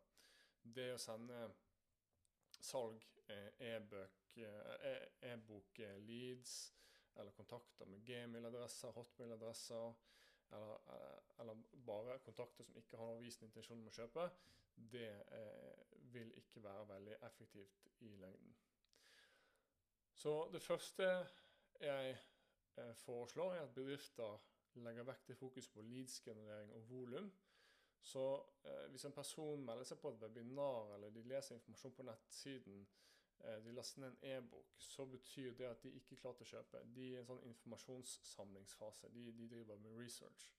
Det 0.61 0.85
å 0.93 0.99
sende 1.01 1.39
salg, 2.61 3.07
e-bok, 3.57 4.20
e 4.37 5.89
leads 6.07 6.53
eller 7.15 7.31
kontakter 7.31 7.85
med 7.85 8.05
gmail-adresser, 8.05 8.91
hotmail-adresser 8.95 9.93
eller, 10.51 10.77
eller, 11.39 11.63
bare 11.85 12.19
kontakter 12.19 12.63
som 12.63 12.77
ikke 12.77 12.97
har 12.97 13.11
noen 13.11 13.23
vist 13.23 13.43
intensjon 13.43 13.79
om 13.79 13.87
å 13.87 13.95
kjøpe, 13.95 14.27
det 14.91 15.11
eh, 15.37 15.95
vil 16.13 16.31
ikke 16.39 16.63
være 16.63 16.87
veldig 16.89 17.17
effektivt 17.27 17.87
i 18.07 18.15
lengden. 18.19 18.55
Så 20.13 20.49
det 20.53 20.61
første 20.63 21.07
jeg 21.81 22.15
eh, 22.77 22.95
foreslår, 23.03 23.55
er 23.55 23.63
at 23.67 23.75
bedrifter 23.75 24.39
legger 24.79 25.07
vekk 25.07 25.27
det 25.27 25.37
fokus 25.37 25.67
på 25.71 25.83
leads-generering 25.83 26.73
og 26.77 26.89
volum. 26.89 27.31
Så 28.01 28.25
eh, 28.65 28.87
hvis 28.89 29.05
en 29.05 29.15
person 29.15 29.65
melder 29.65 29.87
seg 29.87 29.99
på 30.01 30.11
et 30.11 30.21
webinar 30.21 30.95
eller 30.95 31.13
de 31.13 31.23
leser 31.27 31.55
informasjon 31.55 31.95
på 31.97 32.05
nettsiden, 32.07 32.81
eh, 32.81 33.20
de 33.65 33.73
laster 33.73 34.01
ned 34.01 34.11
en 34.11 34.35
e-bok, 34.37 34.73
så 34.77 35.05
betyr 35.05 35.53
det 35.57 35.65
at 35.65 35.83
de 35.83 35.93
ikke 35.97 36.17
klare 36.21 36.37
til 36.39 36.47
å 36.47 36.51
kjøpe. 36.51 36.83
De 36.95 37.07
er 37.07 37.15
i 37.15 37.21
en 37.21 37.29
sånn 37.29 37.45
informasjonssamlingsfase. 37.49 39.09
De, 39.15 39.23
de 39.37 39.47
driver 39.49 39.79
med 39.81 39.97
research. 39.97 40.51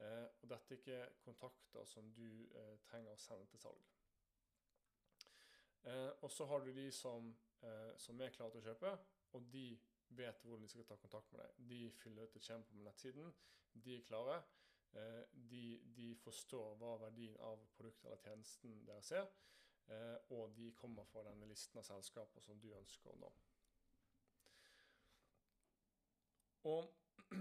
Eh, 0.00 0.26
og 0.42 0.50
dette 0.50 0.74
er 0.74 0.80
ikke 0.80 1.00
kontakter 1.24 1.88
som 1.88 2.12
du 2.16 2.26
eh, 2.26 2.76
trenger 2.88 3.12
å 3.12 3.20
sende 3.20 3.48
til 3.52 3.62
salg. 3.62 3.88
Eh, 5.88 6.10
og 6.20 6.30
så 6.30 6.46
har 6.46 6.64
du 6.64 6.72
de 6.76 6.90
som, 6.92 7.32
eh, 7.62 7.92
som 7.96 8.20
er 8.20 8.32
klare 8.36 8.52
til 8.54 8.60
å 8.60 8.68
kjøpe, 8.68 8.94
og 9.32 9.52
de 9.52 9.66
vet 10.08 10.40
hvordan 10.42 10.62
de 10.62 10.68
skal 10.68 10.88
ta 10.88 10.96
kontakt 10.96 11.32
med 11.32 11.40
deg. 11.42 11.68
De 11.72 11.90
fyller 12.02 12.22
ut 12.22 12.36
et 12.36 12.44
skjema 12.44 12.66
på 12.68 12.82
nettsiden. 12.84 13.34
De 13.72 13.96
er 13.96 14.06
klare. 14.06 14.42
Eh, 14.92 15.22
de, 15.50 15.80
de, 15.96 16.14
forstår 16.24 16.74
hva 16.80 16.96
verdien 17.04 17.36
av 17.46 17.60
produktet 17.76 18.08
eller 18.08 18.24
tjenesten 18.24 18.80
deres 18.88 19.12
er. 19.14 19.28
Eh, 19.90 20.16
og 20.36 20.52
de 20.56 20.72
kommer 20.78 21.04
fra 21.04 21.24
denne 21.26 21.48
listen 21.50 21.78
av 21.80 21.86
selskaper 21.86 22.44
som 22.44 22.60
du 22.62 22.68
ønsker 22.76 23.10
å 23.10 23.18
nå. 23.20 23.30
Og 26.70 26.90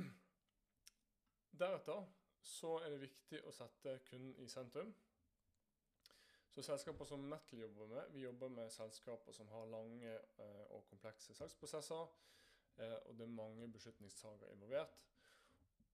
deretter 1.61 2.07
så 2.49 2.77
er 2.79 2.93
det 2.93 3.03
viktig 3.03 3.43
å 3.45 3.53
sette 3.53 3.99
kunden 4.07 4.33
i 4.41 4.47
sentrum. 4.49 4.93
Så 6.49 6.63
selskaper 6.65 7.05
som 7.05 7.21
Metal 7.29 7.59
jobber 7.59 7.91
med, 7.91 8.09
vi 8.15 8.23
jobber 8.23 8.49
med 8.49 8.71
selskaper 8.73 9.35
som 9.35 9.51
har 9.53 9.69
lange 9.69 10.15
eh, 10.15 10.65
og 10.73 10.87
komplekse 10.89 11.35
salgsprosesser. 11.37 12.09
Eh, 12.79 12.97
og 13.05 13.17
det 13.19 13.27
er 13.27 13.37
mange 13.37 13.67
beslutningstagere 13.71 14.51
involvert. 14.55 14.97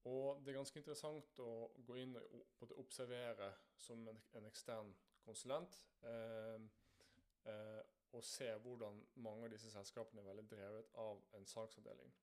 Og 0.06 0.40
det 0.40 0.52
er 0.52 0.60
ganske 0.60 0.78
interessant 0.80 1.40
å 1.42 1.52
gå 1.84 1.98
inn 1.98 2.14
og 2.16 2.72
observere 2.78 3.50
som 3.76 4.06
en, 4.08 4.46
ekstern 4.46 4.92
konsulent. 5.26 5.82
Eh, 6.06 6.62
eh, 7.50 7.82
og 8.16 8.24
se 8.24 8.48
hvordan 8.64 9.02
mange 9.24 9.44
av 9.44 9.52
disse 9.52 9.70
selskapene 9.70 10.22
er 10.22 10.30
veldig 10.30 10.46
drevet 10.50 10.94
av 11.02 11.20
en 11.36 11.46
salgsavdeling. 11.46 12.14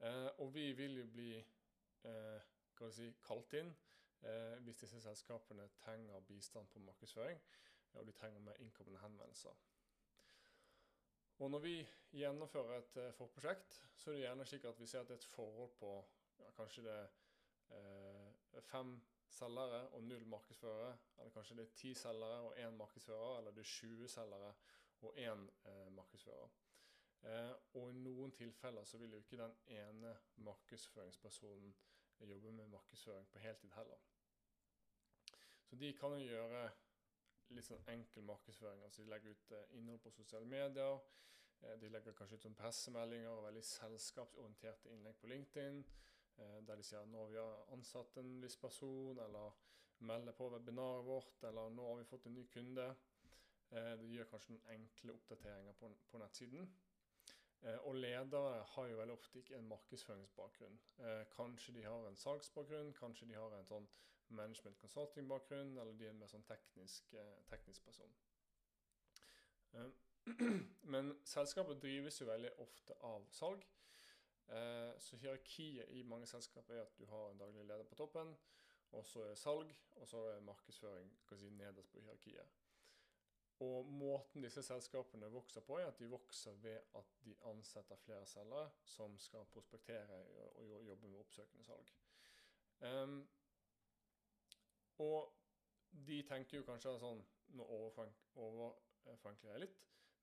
Eh, 0.00 0.28
og 0.38 0.54
vi 0.54 0.72
vil 0.72 0.98
jo 0.98 1.06
bli 1.12 1.30
eh, 1.36 2.48
si, 2.92 3.06
kalt 3.24 3.54
inn 3.56 3.70
eh, 3.70 4.58
hvis 4.66 4.82
disse 4.82 5.00
selskapene 5.04 5.68
trenger 5.78 6.26
bistand 6.28 6.68
på 6.72 6.82
markedsføring, 6.84 7.40
og 7.94 8.06
de 8.06 8.12
trenger 8.12 8.44
mer 8.44 8.60
innkommende 8.60 9.00
henvendelser. 9.00 9.56
Og 11.38 11.50
når 11.50 11.64
vi 11.64 11.76
gjennomfører 12.16 12.78
et 12.78 12.98
forprosjekt, 13.14 13.82
så 13.96 14.10
er 14.10 14.14
det 14.14 14.22
gjerne 14.24 14.46
slik 14.48 14.64
at 14.64 14.78
vi 14.80 14.86
ser 14.88 15.04
at 15.04 15.08
det 15.08 15.18
er 15.18 15.22
et 15.22 15.34
forhold 15.36 15.74
på 15.80 15.90
ja, 16.38 16.50
kanskje 16.56 16.84
det 16.86 17.00
uh, 17.68 18.62
fem 18.64 18.94
selgere 19.28 19.88
og 19.88 20.04
null 20.04 20.26
markedsførere. 20.26 20.96
Eller 21.18 21.32
kanskje 21.34 21.56
det 21.56 21.66
er 21.66 21.74
ti 21.74 21.94
selgere 21.94 22.40
og 22.48 22.58
én 22.58 22.76
markedsfører, 22.78 23.38
eller 23.38 23.50
det 23.50 23.64
er 23.64 23.72
20 23.72 24.08
selgere 24.08 24.54
og 25.00 25.18
én 25.18 25.48
eh, 25.64 25.92
markedsfører. 25.92 26.48
og 27.74 27.90
i 27.90 27.92
noen 27.92 28.32
tilfeller 28.32 28.84
så 28.84 28.98
vil 28.98 29.10
jo 29.10 29.18
ikke 29.18 29.36
den 29.36 29.54
ene 29.66 30.16
markedsføringspersonen 30.36 31.74
jobbe 32.20 32.52
med 32.52 32.66
markedsføring 32.66 33.28
på 33.28 33.38
heltid 33.38 33.70
heller. 33.70 33.96
Så 35.64 35.76
de 35.76 35.92
kan 35.92 36.08
jo 36.08 36.18
gjøre 36.18 36.70
litt 37.48 37.66
sånn 37.66 37.84
enkel 37.90 38.22
markedsføring. 38.26 38.82
altså 38.84 39.02
De 39.02 39.10
legger 39.10 39.30
ut 39.34 39.52
eh, 39.52 39.78
innhold 39.78 40.02
på 40.02 40.10
sosiale 40.14 40.46
medier. 40.46 41.00
Eh, 41.62 41.76
de 41.80 41.90
legger 41.90 42.16
kanskje 42.16 42.38
ut 42.38 42.46
sånn 42.48 42.58
pressemeldinger 42.58 43.32
og 43.32 43.46
veldig 43.48 43.64
selskapsorienterte 43.66 44.92
innlegg 44.94 45.18
på 45.20 45.30
LinkedIn. 45.32 45.82
Eh, 46.38 46.58
der 46.68 46.80
de 46.80 46.86
sier 46.86 47.04
nå 47.10 47.24
har 47.24 47.34
vi 47.34 47.44
ansatt 47.76 48.16
en 48.22 48.32
viss 48.42 48.56
person, 48.60 49.18
eller 49.26 49.56
melder 49.98 50.36
på 50.36 50.48
webinaret 50.52 51.06
vårt, 51.06 51.44
eller 51.48 51.70
nå 51.72 51.86
har 51.90 52.00
vi 52.00 52.08
fått 52.08 52.26
en 52.26 52.34
ny 52.36 52.46
kunde. 52.52 52.90
De 53.66 54.06
gjør 54.12 54.28
kanskje 54.30 54.52
noen 54.52 54.68
enkle 54.70 55.14
oppdateringer 55.16 55.74
på, 55.74 55.88
på 56.06 56.18
nettsiden. 56.22 56.68
Og 57.88 57.96
ledere 57.98 58.60
har 58.76 58.86
jo 58.86 58.98
veldig 59.00 59.16
ofte 59.16 59.40
ikke 59.40 59.56
en 59.58 59.66
markedsføringsbakgrunn. 59.72 60.76
Kanskje 61.32 61.74
de 61.74 61.82
har 61.82 62.06
en 62.06 62.20
salgsbakgrunn, 62.20 62.92
kanskje 62.94 63.26
de 63.32 63.34
har 63.40 63.56
en 63.56 63.66
sånn 63.66 63.88
management 64.28 64.78
consulting-bakgrunn, 64.78 65.78
eller 65.78 65.92
de 65.92 66.06
er 66.06 66.10
en 66.10 66.18
mer 66.18 66.30
sånn 66.30 66.44
teknisk, 66.46 67.12
eh, 67.14 67.38
teknisk 67.50 67.84
person. 67.84 68.12
Eh, 69.74 69.90
men 70.92 71.12
selskapet 71.24 71.80
drives 71.82 72.20
jo 72.20 72.28
veldig 72.30 72.52
ofte 72.64 72.96
av 73.06 73.26
salg. 73.30 73.66
Eh, 74.48 74.98
så 74.98 75.16
hierarkiet 75.16 75.88
i 75.88 76.02
mange 76.02 76.26
selskaper 76.26 76.74
er 76.74 76.84
at 76.84 76.98
du 76.98 77.06
har 77.10 77.30
en 77.30 77.38
daglig 77.38 77.64
leder 77.64 77.84
på 77.84 77.94
toppen, 77.98 78.36
og 78.92 79.06
så 79.06 79.24
er 79.26 79.34
salg, 79.34 79.72
og 79.96 80.08
så 80.08 80.22
er 80.30 80.40
markedsføring 80.40 81.10
si, 81.36 81.50
nederst 81.50 81.90
på 81.92 82.00
hierarkiet. 82.00 82.46
Og 83.64 83.86
måten 83.88 84.44
disse 84.44 84.62
selskapene 84.62 85.30
vokser 85.32 85.64
på, 85.64 85.78
er 85.78 85.86
at 85.88 85.98
de 85.98 86.10
vokser 86.10 86.52
ved 86.52 86.78
at 86.94 87.14
de 87.24 87.34
ansetter 87.50 87.96
flere 87.96 88.26
selgere 88.26 88.70
som 88.84 89.18
skal 89.18 89.48
prospektere 89.52 90.20
og 90.54 90.84
jobbe 90.86 91.08
med 91.08 91.18
oppsøkende 91.18 91.64
salg. 91.64 91.92
Um, 92.80 93.28
og 94.98 95.32
de 96.06 96.22
tenker 96.28 96.58
jo 96.58 96.66
kanskje 96.66 96.98
sånn 97.00 97.22
Nå 97.56 97.64
overforenkler 97.72 99.52
jeg 99.52 99.62
litt. 99.62 99.76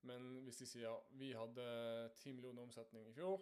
Men 0.04 0.26
hvis 0.44 0.58
de 0.60 0.66
sier 0.68 1.06
vi 1.18 1.30
hadde 1.34 1.64
10 2.20 2.34
millioner 2.36 2.62
omsetning 2.66 3.08
i 3.08 3.14
fjor, 3.16 3.40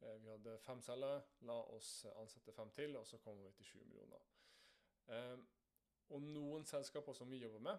vi 0.00 0.28
hadde 0.28 0.58
fem 0.58 0.80
selgere, 0.82 1.22
la 1.48 1.56
oss 1.74 2.06
ansette 2.16 2.52
fem 2.52 2.70
til, 2.76 2.96
og 2.96 3.06
så 3.06 3.18
kommer 3.18 3.44
vi 3.46 3.52
til 3.52 3.64
20 3.64 3.84
millioner. 3.84 4.24
Eh, 5.08 5.38
og 6.14 6.22
noen 6.22 6.66
selskaper 6.68 7.12
som 7.12 7.30
vi 7.30 7.40
jobber 7.42 7.58
med, 7.58 7.78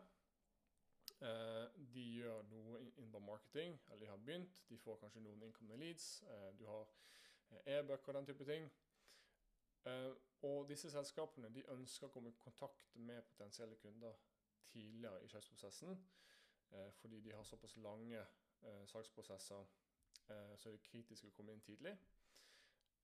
eh, 1.22 1.66
de 1.94 2.06
gjør 2.20 2.42
noe 2.50 2.80
innenfor 2.98 3.20
marketing, 3.20 3.80
eller 3.92 4.06
de 4.06 4.12
har 4.12 4.18
begynt. 4.18 4.64
De 4.70 4.78
får 4.78 5.00
kanskje 5.04 5.22
noen 5.22 5.44
innkomne 5.44 5.78
leads. 5.78 6.24
Du 6.60 6.66
har 6.66 6.88
e-bøker 7.66 8.14
og 8.14 8.14
den 8.14 8.26
type 8.26 8.46
ting. 8.46 8.72
Og 10.42 10.70
disse 10.70 10.90
selskapene 10.92 11.50
de 11.54 11.62
ønsker 11.74 12.08
å 12.08 12.14
komme 12.14 12.30
i 12.30 12.40
kontakt 12.42 12.96
med 12.96 13.22
potensielle 13.30 13.76
kunder 13.76 14.18
tidligere 14.74 15.24
i 15.24 15.28
kjøpsprosessen. 15.28 15.98
Eh, 16.72 16.92
fordi 16.92 17.22
de 17.22 17.32
har 17.32 17.44
såpass 17.44 17.78
lange 17.78 18.26
saksprosesser, 18.86 19.60
eh, 19.60 19.68
så 20.28 20.70
er 20.70 20.76
det 20.76 20.86
kritisk 20.88 21.28
å 21.28 21.34
komme 21.36 21.54
inn 21.54 21.64
tidlig. 21.66 21.94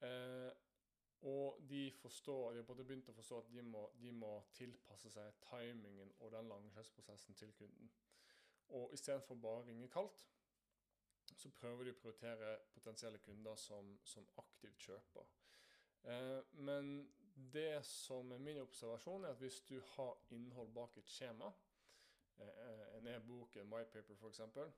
Eh, 0.01 0.51
og 1.21 1.59
de, 1.69 1.91
forstår, 1.91 2.51
de 2.51 2.57
har 2.57 2.65
både 2.65 2.85
begynt 2.85 3.09
å 3.11 3.13
forstå 3.13 3.37
at 3.43 3.49
de 3.53 3.61
må, 3.61 3.83
de 4.01 4.11
må 4.11 4.31
tilpasse 4.57 5.11
seg 5.13 5.35
timingen 5.45 6.13
og 6.19 6.31
den 6.33 6.49
lange 6.49 6.71
kjøpsprosessen 6.73 7.37
til 7.37 7.53
kunden. 7.53 7.91
Og 8.77 8.93
istedenfor 8.95 9.37
bare 9.43 9.61
å 9.61 9.67
ringe 9.67 9.89
kaldt, 9.93 10.25
så 11.37 11.49
prøver 11.55 11.85
de 11.85 11.93
å 11.93 11.99
prioritere 11.99 12.55
potensielle 12.73 13.21
kunder 13.21 13.55
som, 13.59 13.93
som 14.03 14.25
aktivt 14.41 14.81
kjøper. 14.87 15.29
Eh, 16.09 16.39
men 16.65 17.11
det 17.53 17.83
som 17.85 18.31
er 18.31 18.41
min 18.41 18.59
observasjon, 18.61 19.25
er 19.25 19.35
at 19.35 19.41
hvis 19.41 19.61
du 19.69 19.77
har 19.93 20.17
innhold 20.33 20.73
bak 20.73 20.97
et 20.97 21.09
skjema, 21.09 21.51
eh, 22.41 22.97
en 22.97 23.07
e-bok, 23.13 23.55
en 23.55 23.71
whitepaper 23.73 24.17
f.eks., 24.17 24.39
eh, 24.39 24.73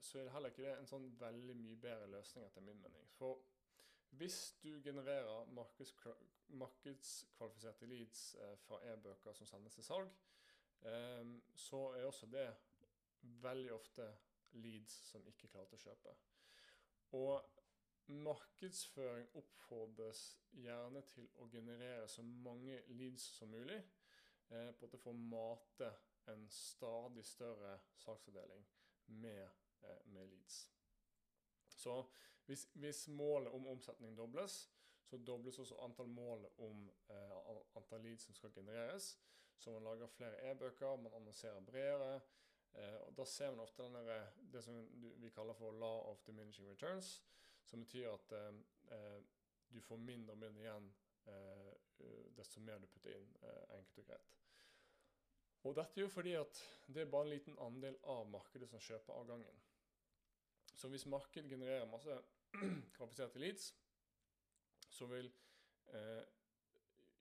så 0.00 0.18
er 0.18 0.24
det 0.26 0.32
heller 0.34 0.50
ikke 0.52 0.66
det 0.66 0.74
en 0.76 0.90
sånn 0.90 1.08
veldig 1.20 1.56
mye 1.56 1.76
bedre 1.80 2.08
løsning 2.12 2.44
etter 2.46 2.62
min 2.64 2.82
mening. 2.82 3.06
For 3.16 3.32
hvis 4.20 4.38
du 4.62 4.72
genererer 4.84 5.46
markedskvalifiserte 5.56 7.86
leads 7.88 8.20
eh, 8.34 8.56
fra 8.66 8.76
e-bøker 8.92 9.32
som 9.38 9.46
sendes 9.48 9.74
til 9.78 9.88
salg, 9.88 10.08
så 11.54 11.80
er 11.94 12.04
også 12.08 12.26
det 12.26 12.48
veldig 13.22 13.72
ofte 13.72 14.16
leads 14.58 14.94
som 15.06 15.26
ikke 15.30 15.48
klarte 15.52 15.76
å 15.78 15.84
kjøpe. 15.84 16.10
Og 17.14 17.34
markedsføring 18.12 19.28
oppfordres 19.38 20.40
gjerne 20.58 21.02
til 21.06 21.28
å 21.40 21.46
generere 21.52 22.08
så 22.10 22.22
mange 22.24 22.82
leads 22.98 23.24
som 23.36 23.48
mulig. 23.52 23.78
Eh, 24.52 24.70
på 24.76 24.86
at 24.86 24.92
det 24.92 25.00
får 25.00 25.14
mate 25.16 25.88
en 26.28 26.42
stadig 26.50 27.24
større 27.24 27.78
saksavdeling 27.96 28.66
med, 29.22 29.44
eh, 29.44 29.61
med 30.04 30.28
leads. 30.28 30.70
Så 31.66 32.04
hvis, 32.46 32.68
hvis, 32.74 33.08
målet 33.08 33.52
om 33.52 33.66
omsetning 33.66 34.16
dobles, 34.16 34.70
så 35.04 35.16
dobles 35.16 35.58
også 35.58 35.78
antall 35.84 36.08
mål 36.08 36.46
om 36.58 36.88
eh, 37.10 37.56
antall 37.76 38.02
leads 38.02 38.24
som 38.24 38.34
skal 38.34 38.52
genereres. 38.52 39.18
Så 39.58 39.70
man 39.70 39.84
lager 39.84 40.06
flere 40.06 40.50
e-bøker, 40.50 40.96
man 40.96 41.14
annonserer 41.14 41.60
bredere. 41.60 42.20
Eh, 42.74 42.96
og 43.06 43.16
Da 43.16 43.24
ser 43.24 43.50
man 43.50 43.60
ofte 43.60 43.82
der, 43.82 44.26
det 44.52 44.64
som 44.64 44.88
vi 45.22 45.30
kaller 45.30 45.54
for 45.54 45.70
law 45.70 46.10
of 46.10 46.22
diminishing 46.26 46.70
returns. 46.70 47.24
Som 47.64 47.80
betyr 47.80 48.10
at 48.10 48.32
eh, 48.32 48.54
eh 48.90 49.22
du 49.72 49.80
får 49.80 49.96
mindre 49.96 50.32
og 50.32 50.38
mindre 50.38 50.60
igjen 50.60 50.88
eh, 51.26 51.72
desto 52.36 52.60
mer 52.60 52.78
du 52.78 52.86
putter 52.86 53.14
inn, 53.16 53.36
eh, 53.40 53.76
enkelt 53.78 53.98
og 53.98 54.06
greit. 54.06 54.34
Og 55.62 55.76
dette 55.76 56.00
er 56.00 56.02
jo 56.02 56.10
fordi 56.10 56.32
at 56.36 56.62
det 56.86 57.02
er 57.02 57.10
bare 57.10 57.24
en 57.28 57.30
liten 57.32 57.58
andel 57.58 57.96
av 58.02 58.26
markedet 58.28 58.68
som 58.68 58.82
kjøper 58.82 59.14
av 59.14 59.28
gangen. 59.30 59.62
Så 60.74 60.88
hvis 60.88 61.06
markedet 61.06 61.50
genererer 61.50 61.90
masse 61.90 62.18
kvalifiserte 62.96 63.38
leads, 63.38 63.74
så 64.90 65.06
vil 65.06 65.32
eh, 65.94 66.24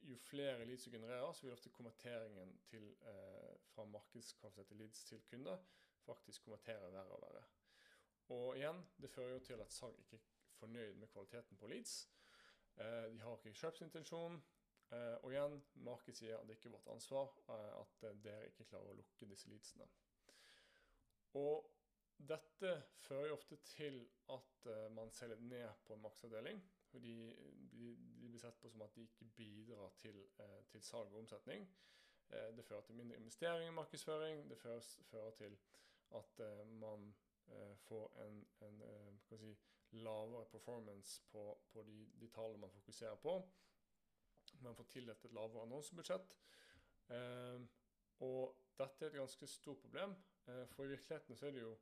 jo 0.01 0.17
flere 0.17 0.65
leads 0.65 0.83
du 0.83 0.91
genererer, 0.91 1.33
så 1.33 1.45
vil 1.45 1.53
ofte 1.53 1.69
konverteringen 1.69 2.57
til, 2.69 2.89
eh, 3.01 3.53
fra 3.73 3.85
markedskvalifiserte 3.85 4.75
leads 4.75 5.03
til 5.03 5.21
kunder 5.29 5.57
faktisk 6.05 6.43
konvertere 6.43 6.91
verre 6.91 7.15
og 7.15 7.21
verre. 7.21 7.43
Og 8.29 8.57
igjen, 8.57 8.85
det 9.01 9.09
fører 9.11 9.33
jo 9.33 9.39
til 9.39 9.61
at 9.61 9.73
salg 9.73 9.99
ikke 9.99 10.15
er 10.15 10.55
fornøyd 10.59 10.93
med 10.93 11.07
kvaliteten 11.07 11.57
på 11.57 11.67
leads. 11.67 12.09
Eh, 12.77 13.13
de 13.13 13.21
har 13.21 13.37
ikke 13.37 13.53
kjøpsintensjon. 13.59 14.43
Eh, 14.91 15.17
og 15.23 15.31
igjen, 15.31 15.63
markedet 15.87 16.17
sier 16.17 16.37
at 16.37 16.47
det 16.47 16.57
ikke 16.57 16.69
er 16.69 16.77
vårt 16.77 16.93
ansvar 16.93 17.35
eh, 17.49 17.73
at 17.81 18.07
eh, 18.07 18.17
dere 18.23 18.47
ikke 18.49 18.67
klarer 18.71 18.91
å 18.91 18.97
lukke 18.97 19.27
disse 19.29 19.51
leadsene. 19.51 19.87
Og 21.39 21.69
dette 22.29 22.71
fører 23.01 23.29
jo 23.29 23.37
ofte 23.37 23.57
til 23.65 24.01
at 24.33 24.67
man 24.95 25.11
ser 25.11 25.31
litt 25.31 25.43
ned 25.45 25.83
på 25.85 25.95
en 25.95 26.03
maksavdeling. 26.05 26.61
Fordi 26.91 27.15
de, 27.71 27.93
blir 28.27 28.39
sett 28.39 28.59
på 28.59 28.69
som 28.69 28.83
at 28.83 28.95
de 28.95 29.05
ikke 29.07 29.29
bidrar 29.37 29.93
til, 29.99 30.17
til 30.71 30.83
salg 30.83 31.13
og 31.13 31.21
omsetning. 31.21 31.67
Det 32.27 32.65
fører 32.67 32.83
til 32.87 32.95
mindre 32.95 33.17
investering 33.19 33.67
i 33.67 33.75
markedsføring. 33.75 34.43
Det 34.49 34.57
fører, 34.59 35.31
til 35.37 35.57
at 36.19 36.43
man 36.83 37.13
får 37.87 38.21
en, 38.25 38.45
en 38.67 38.83
si, 39.27 39.55
lavere 39.91 40.45
performance 40.51 41.23
på, 41.31 41.45
på 41.71 41.83
de, 41.87 41.97
de 42.21 42.27
tallene 42.35 42.65
man 42.65 42.71
fokuserer 42.71 43.15
på 43.15 43.39
man 44.59 44.75
får 44.75 44.89
tildelt 44.93 45.25
et 45.25 45.35
lavere 45.35 45.65
annonsebudsjett. 45.65 46.35
Eh, 47.15 47.63
og 48.25 48.57
dette 48.79 49.05
er 49.05 49.13
et 49.13 49.19
ganske 49.21 49.47
stort 49.49 49.81
problem, 49.83 50.15
eh, 50.47 50.65
for 50.73 50.85
i 50.85 50.93
virkeligheten 50.93 51.37
så 51.37 51.47
er 51.47 51.55
det 51.55 51.63
jo 51.65 51.73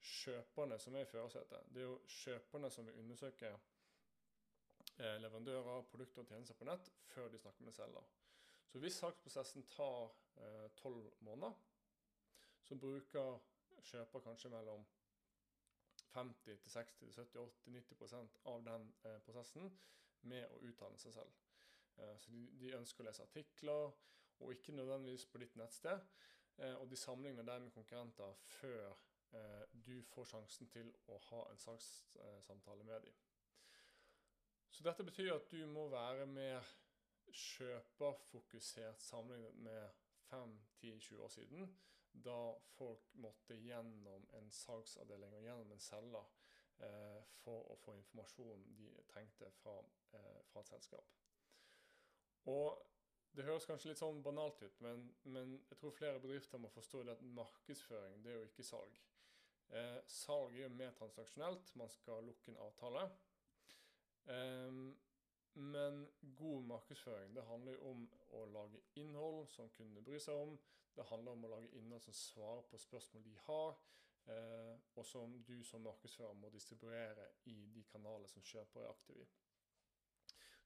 kjøperne 0.00 0.78
som 0.78 0.94
er 0.94 1.06
i 1.06 1.10
førersetet. 1.10 1.70
Det 1.72 1.82
er 1.82 1.88
jo 1.88 1.98
kjøperne 2.18 2.70
som 2.70 2.86
vil 2.86 2.98
undersøke 3.02 3.52
eh, 3.52 5.16
leverandører, 5.22 5.82
produkter 5.90 6.22
og 6.22 6.30
tjenester 6.30 6.58
på 6.58 6.68
nett 6.68 6.90
før 7.12 7.28
de 7.32 7.40
snakker 7.42 7.64
med 7.64 7.76
selger. 7.76 8.12
Så 8.66 8.82
hvis 8.82 8.98
salgsprosessen 9.00 9.66
tar 9.70 10.12
tolv 10.76 11.06
måneder, 11.24 11.54
så 12.66 12.76
bruker 12.76 13.38
kjøper 13.86 14.20
kanskje 14.20 14.50
mellom 14.52 14.82
50 16.12 16.58
til 16.60 16.70
60 16.70 17.14
70 17.14 17.38
80 17.38 17.76
90% 17.76 18.40
av 18.52 18.64
den 18.66 18.88
prosessen 19.24 19.70
med 20.26 20.44
å 20.50 20.60
utdanne 20.66 20.98
seg 21.00 21.14
selv. 21.14 21.32
Eh, 21.96 22.16
så 22.18 22.32
de, 22.32 22.44
de, 22.60 22.74
ønsker 22.76 23.04
å 23.04 23.08
lese 23.08 23.24
artikler, 23.24 23.92
og 24.36 24.52
ikke 24.52 24.74
nødvendigvis 24.76 25.26
på 25.30 25.40
ditt 25.40 25.56
nettsted. 25.56 26.02
Eh, 26.58 26.74
og 26.80 26.88
de 26.90 26.98
sammenligner 27.00 27.46
deg 27.46 27.62
med 27.64 27.74
konkurrenter 27.74 28.36
før 28.58 28.90
eh, 28.90 29.05
du 29.86 30.02
får 30.12 30.28
sjansen 30.30 30.68
til 30.72 30.92
å 31.12 31.18
ha 31.30 31.40
en 31.50 31.58
salgssamtale 31.60 32.84
med 32.86 33.04
dem. 33.04 33.16
Så 34.70 34.84
dette 34.84 35.04
betyr 35.04 35.34
at 35.34 35.50
du 35.50 35.66
må 35.72 35.86
være 35.88 36.26
mer 36.26 36.64
kjøperfokusert 37.32 39.02
sammenlignet 39.02 39.54
med 39.66 39.88
5-10-20 40.30 41.22
år 41.24 41.28
siden, 41.28 41.78
da 42.12 42.40
folk 42.76 43.14
måtte 43.14 43.56
gjennom 43.60 44.26
en 44.38 44.50
salgsavdeling 44.52 45.34
og 45.36 45.44
gjennom 45.44 45.72
en 45.72 45.82
selger 45.84 46.28
eh, 46.84 47.22
for 47.42 47.72
å 47.72 47.76
få 47.82 47.96
informasjon 47.96 48.64
de 48.78 48.90
trengte 49.10 49.50
fra, 49.60 49.78
eh, 50.16 50.42
fra 50.52 50.62
et 50.62 50.72
selskap. 50.72 51.16
Og 52.52 52.86
det 53.36 53.44
høres 53.44 53.66
kanskje 53.68 53.90
litt 53.90 54.00
sånn 54.00 54.22
banalt 54.24 54.62
ut, 54.62 54.80
men, 54.80 55.10
men 55.24 55.58
jeg 55.70 55.80
tror 55.80 55.92
flere 55.92 56.22
bedrifter 56.22 56.62
må 56.62 56.70
forstå 56.72 57.02
det 57.04 57.16
at 57.18 57.26
markedsføring 57.36 58.22
det 58.24 58.32
er 58.32 58.40
jo 58.40 58.48
ikke 58.48 58.64
salg. 58.64 59.00
Eh, 59.68 59.98
salg 60.06 60.54
er 60.54 60.62
jo 60.62 60.68
mer 60.68 60.94
transaksjonelt, 60.94 61.74
man 61.76 61.90
skal 61.90 62.24
lukke 62.24 62.52
en 62.52 62.60
avtale. 62.68 63.02
Eh, 64.30 64.78
men 65.56 66.06
god 66.36 66.62
markedsføring 66.62 67.34
det 67.34 67.44
handler 67.48 67.72
jo 67.72 67.90
om 67.90 68.08
å 68.36 68.44
lage 68.52 68.80
innhold 69.00 69.46
som 69.48 69.70
kundene 69.72 70.04
bryr 70.04 70.20
seg 70.20 70.36
om. 70.36 70.58
Det 70.96 71.06
handler 71.10 71.32
om 71.32 71.44
å 71.44 71.52
lage 71.54 71.72
innhold 71.78 72.04
som 72.04 72.16
svarer 72.16 72.66
på 72.70 72.78
spørsmål 72.78 73.24
de 73.24 73.34
har, 73.46 73.78
eh, 74.26 74.76
og 74.94 75.06
som 75.06 75.42
du 75.44 75.62
som 75.64 75.80
markedsfører 75.80 76.34
må 76.34 76.50
distribuere 76.50 77.28
i 77.44 77.56
de 77.74 77.84
kanalene 77.92 78.28
som 78.28 78.42
kjøper 78.42 78.80
er 78.80 78.92
aktive 78.92 79.24
i. 79.24 79.28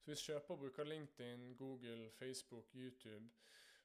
Så 0.00 0.10
hvis 0.10 0.26
kjøper 0.26 0.56
bruker 0.56 0.84
LinkedIn, 0.84 1.56
Google, 1.56 2.10
Facebook, 2.10 2.74
YouTube, 2.74 3.30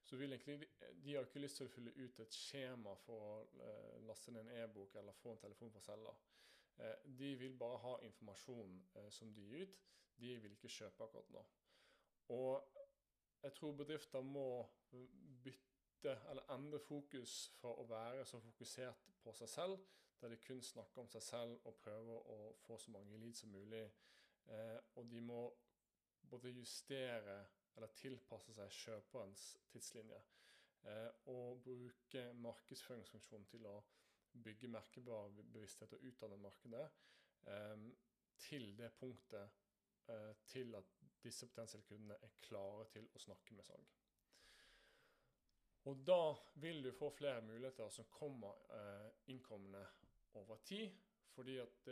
så 0.05 0.15
vil 0.15 0.33
egentlig 0.33 0.67
de 1.03 1.13
har 1.13 1.25
ikke 1.25 1.41
lyst 1.41 1.57
til 1.57 1.65
å 1.65 1.73
fylle 1.73 1.93
ut 1.97 2.19
et 2.21 2.37
skjema 2.37 2.93
for 3.05 3.25
å 3.25 3.35
uh, 3.57 4.05
laste 4.05 4.33
ned 4.33 4.45
en 4.45 4.63
e-bok 4.63 4.95
eller 5.01 5.17
få 5.17 5.33
en 5.33 5.41
telefon 5.41 5.73
fra 5.73 5.81
selger. 5.81 6.19
Uh, 6.77 6.93
de 7.19 7.31
vil 7.39 7.55
bare 7.57 7.81
ha 7.81 7.95
informasjon 8.05 8.75
uh, 8.95 9.09
som 9.09 9.33
de 9.33 9.47
gir 9.49 9.65
ut. 9.65 9.79
De 10.19 10.35
vil 10.43 10.53
ikke 10.53 10.71
kjøpe 10.71 11.07
akkurat 11.07 11.33
nå. 11.33 11.43
Og 12.37 12.77
jeg 13.43 13.57
tror 13.57 13.75
bedrifter 13.81 14.21
må 14.21 14.45
bytte 15.43 16.15
eller 16.29 16.53
endre 16.53 16.79
fokus 16.79 17.35
fra 17.57 17.73
å 17.73 17.87
være 17.89 18.25
så 18.29 18.39
fokusert 18.41 19.09
på 19.23 19.33
seg 19.33 19.49
selv, 19.49 19.81
der 20.21 20.33
de 20.33 20.37
kun 20.41 20.61
snakker 20.63 21.01
om 21.01 21.09
seg 21.09 21.25
selv 21.25 21.65
og 21.65 21.77
prøver 21.81 22.29
å 22.33 22.39
få 22.61 22.77
så 22.81 22.93
mange 22.93 23.17
leads 23.21 23.41
som 23.41 23.53
mulig. 23.53 23.83
og 24.95 25.09
de 25.09 25.21
må 25.21 25.39
både 26.29 26.49
justere 26.49 27.39
eller 27.75 27.91
tilpasse 27.99 28.53
seg 28.55 28.71
kjøperens 28.71 29.45
tidslinje. 29.71 30.21
Eh, 30.85 31.11
og 31.33 31.61
bruke 31.65 32.25
markedsføringsfunksjonen 32.45 33.47
til 33.49 33.65
å 33.65 33.75
bygge 34.45 34.69
merkebar 34.69 35.31
bevissthet 35.38 35.95
og 35.95 36.03
utdanne 36.05 36.38
markedet 36.38 36.85
eh, 37.49 37.85
til 38.45 38.67
det 38.77 38.91
punktet 38.99 39.55
eh, 40.11 40.33
til 40.45 40.75
at 40.77 40.91
disse 41.23 41.47
potensielle 41.49 41.88
kundene 41.89 42.19
er 42.21 42.35
klare 42.45 42.85
til 42.93 43.07
å 43.15 43.23
snakke 43.23 43.57
med 43.57 43.65
salg. 43.65 43.95
Og 45.89 46.01
da 46.05 46.35
vil 46.61 46.83
du 46.85 46.91
få 46.97 47.11
flere 47.13 47.43
muligheter 47.45 47.89
som 47.93 48.07
kommer 48.09 48.57
innkommende 49.29 49.83
over 50.41 50.57
tid, 50.65 50.95
fordi 51.29 51.59
at 51.61 51.89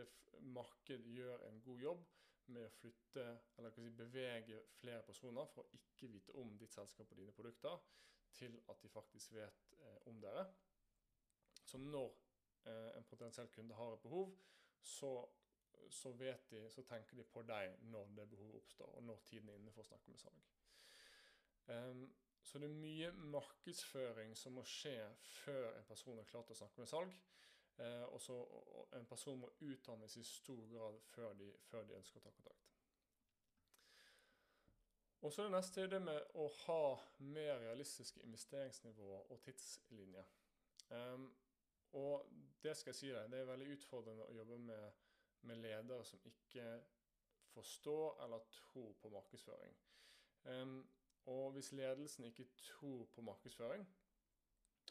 markedet 0.50 1.14
gjør 1.14 1.44
en 1.46 1.60
god 1.62 1.84
jobb 1.84 2.08
med 2.52 2.66
å 2.66 2.74
flytte, 2.76 3.26
eller 3.58 3.72
si, 3.74 3.86
bevege 3.98 4.62
flere 4.80 5.04
personer 5.08 5.48
fra 5.52 5.64
å 5.64 5.78
ikke 5.78 6.10
vite 6.12 6.36
om 6.40 6.56
ditt 6.60 6.74
selskap 6.74 7.12
og 7.12 7.20
dine 7.20 7.36
produkter, 7.36 7.80
til 8.34 8.58
at 8.70 8.82
de 8.82 8.90
faktisk 8.90 9.34
vet 9.36 9.74
eh, 9.80 10.00
om 10.10 10.20
dere. 10.22 10.48
Så 11.64 11.78
når 11.78 12.10
eh, 12.66 12.98
en 12.98 13.08
potensiell 13.10 13.52
kunde 13.54 13.78
har 13.78 13.94
et 13.94 14.02
behov, 14.02 14.34
så, 14.82 15.14
så, 15.90 16.12
vet 16.12 16.50
de, 16.52 16.66
så 16.70 16.84
tenker 16.88 17.18
de 17.18 17.24
på 17.24 17.46
deg 17.48 17.78
når 17.94 18.12
det 18.18 18.28
behovet 18.34 18.60
oppstår, 18.64 18.96
og 18.98 19.04
når 19.04 19.24
tiden 19.30 19.50
er 19.50 19.62
inne 19.62 19.72
for 19.72 19.86
å 19.86 19.92
snakke 19.92 20.12
med 20.12 20.20
salg. 20.20 20.50
Um, 21.72 22.08
så 22.44 22.60
det 22.60 22.68
er 22.68 22.76
mye 22.76 23.12
markedsføring 23.32 24.34
som 24.36 24.58
må 24.58 24.66
skje 24.68 24.98
før 25.24 25.70
en 25.78 25.86
person 25.88 26.20
er 26.20 26.28
klar 26.28 26.44
til 26.44 26.58
å 26.58 26.60
snakke 26.60 26.84
med 26.84 26.92
salg. 26.92 27.14
Eh, 27.78 28.04
og 28.14 28.22
så 28.22 28.46
En 28.94 29.06
person 29.06 29.40
må 29.40 29.50
utdannes 29.60 30.18
i 30.18 30.24
stor 30.24 30.68
grad 30.70 31.00
før 31.02 31.34
de, 31.34 31.54
før 31.66 31.84
de 31.84 31.96
ønsker 31.98 32.20
å 32.20 32.24
ta 32.24 32.30
kontakt. 32.30 32.74
Og 35.24 35.34
så 35.34 35.44
det 35.44 35.54
neste 35.56 35.82
er 35.82 35.88
det 35.88 36.02
med 36.04 36.36
å 36.36 36.46
ha 36.66 36.82
mer 37.18 37.56
realistiske 37.64 38.22
investeringsnivåer 38.22 39.32
og 39.32 39.40
tidslinjer. 39.42 40.28
Um, 40.90 41.30
og 41.98 42.28
det 42.64 42.76
skal 42.78 42.92
jeg 42.92 43.00
si 43.00 43.10
deg, 43.14 43.32
det 43.32 43.40
er 43.40 43.50
veldig 43.50 43.70
utfordrende 43.78 44.28
å 44.28 44.36
jobbe 44.36 44.58
med, 44.68 45.00
med 45.48 45.62
ledere 45.64 46.06
som 46.06 46.22
ikke 46.28 46.68
forstår 47.54 48.20
eller 48.26 48.46
tror 48.52 48.94
på 49.02 49.10
markedsføring. 49.10 49.80
Um, 50.44 50.78
og 51.26 51.52
hvis 51.56 51.72
ledelsen 51.72 52.28
ikke 52.28 52.50
tror 52.58 53.06
på 53.16 53.22
markedsføring, 53.22 53.88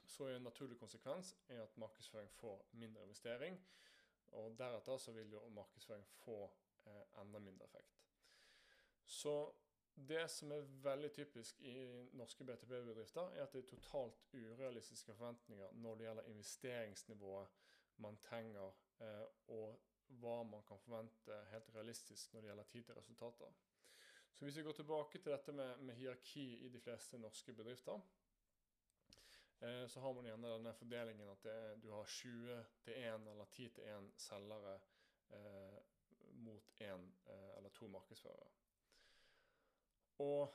så 0.05 0.24
er 0.24 0.37
en 0.37 0.42
naturlig 0.42 0.78
konsekvens 0.78 1.37
er 1.48 1.62
at 1.62 1.76
markedsføring 1.76 2.31
får 2.31 2.68
mindre 2.72 3.02
investering. 3.02 3.59
Og 4.33 4.59
deretter 4.59 4.96
så 4.96 5.12
vil 5.12 5.33
jo 5.33 5.48
markedsføring 5.48 6.07
få 6.07 6.52
eh, 6.87 7.20
enda 7.20 7.38
mindre 7.38 7.64
effekt. 7.64 8.00
Så 9.05 9.52
det 9.94 10.31
som 10.31 10.52
er 10.52 10.68
veldig 10.85 11.12
typisk 11.12 11.61
i 11.61 11.74
norske 12.12 12.44
BTP-bedrifter, 12.44 13.22
er 13.22 13.42
at 13.42 13.52
det 13.52 13.64
er 13.64 13.68
totalt 13.68 14.22
urealistiske 14.33 15.14
forventninger 15.14 15.72
når 15.72 15.94
det 15.94 16.07
gjelder 16.07 16.31
investeringsnivået 16.33 17.48
man 17.96 18.16
trenger, 18.16 18.72
eh, 19.00 19.26
og 19.48 19.81
hva 20.20 20.42
man 20.42 20.64
kan 20.68 20.81
forvente 20.81 21.44
helt 21.50 21.74
realistisk 21.74 22.33
når 22.33 22.40
det 22.40 22.48
gjelder 22.48 22.64
tid 22.72 22.83
til 22.85 22.94
resultater. 22.94 23.52
Så 24.33 24.44
hvis 24.44 24.57
vi 24.57 24.62
går 24.62 24.72
tilbake 24.72 25.18
til 25.18 25.33
dette 25.33 25.52
med, 25.52 25.76
med 25.76 25.94
hierarki 25.94 26.66
i 26.66 26.68
de 26.68 26.81
fleste 26.81 27.18
norske 27.18 27.52
bedrifter, 27.52 28.00
så 29.88 30.01
har 30.01 30.14
man 30.14 30.27
gjerne 30.27 30.48
denne 30.57 30.72
fordelingen 30.75 31.29
at 31.31 31.44
det, 31.46 31.57
du 31.83 31.90
har 31.94 32.05
20 32.05 32.57
til 32.83 32.96
1 32.98 33.29
eller 33.31 33.51
10 33.55 33.68
til 33.77 33.85
1 33.85 34.09
selgere 34.18 34.75
eh, 35.31 35.79
mot 36.42 36.72
én 36.81 37.05
eh, 37.27 37.51
eller 37.57 37.70
to 37.70 37.88
markedsførere. 37.88 38.48
Og 40.18 40.55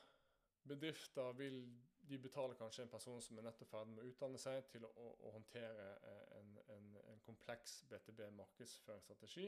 bedrifter 0.68 1.32
vil 1.32 1.62
de 2.10 2.18
betaler 2.18 2.56
kanskje 2.56 2.84
en 2.84 2.92
person 2.92 3.22
som 3.22 3.38
er 3.38 3.48
nettopp 3.48 3.72
ferdig 3.72 3.94
med 3.96 4.04
å 4.04 4.12
utdanne 4.12 4.40
seg, 4.40 4.62
til 4.72 4.86
å, 4.88 4.92
å 5.28 5.32
håndtere 5.36 5.88
eh, 6.12 6.38
en, 6.40 6.54
en, 6.76 6.94
en 7.14 7.24
kompleks 7.26 7.82
BTB-markedsføringsstrategi. 7.92 9.48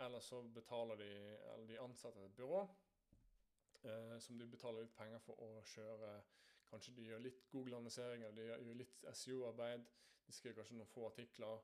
Eller 0.00 0.22
så 0.22 0.42
betaler 0.54 1.00
de, 1.00 1.10
eller 1.52 1.66
de 1.66 1.80
ansatte 1.82 2.22
et 2.24 2.36
byrå 2.38 2.60
eh, 2.62 4.18
som 4.22 4.38
de 4.38 4.46
betaler 4.46 4.86
litt 4.86 4.94
penger 4.98 5.22
for 5.24 5.42
å 5.46 5.50
kjøre. 5.74 6.12
Kanskje 6.70 6.94
de 6.96 7.08
gjør 7.08 7.22
litt 7.24 7.44
Google-annonsering 7.50 8.24
eller 8.24 8.56
de 8.58 8.70
gjør 8.70 8.80
litt 8.80 9.04
SEO-arbeid. 9.12 9.86
De 10.26 10.34
skriver 10.34 10.60
kanskje 10.60 10.78
noen 10.78 10.90
få 10.90 11.06
artikler. 11.08 11.62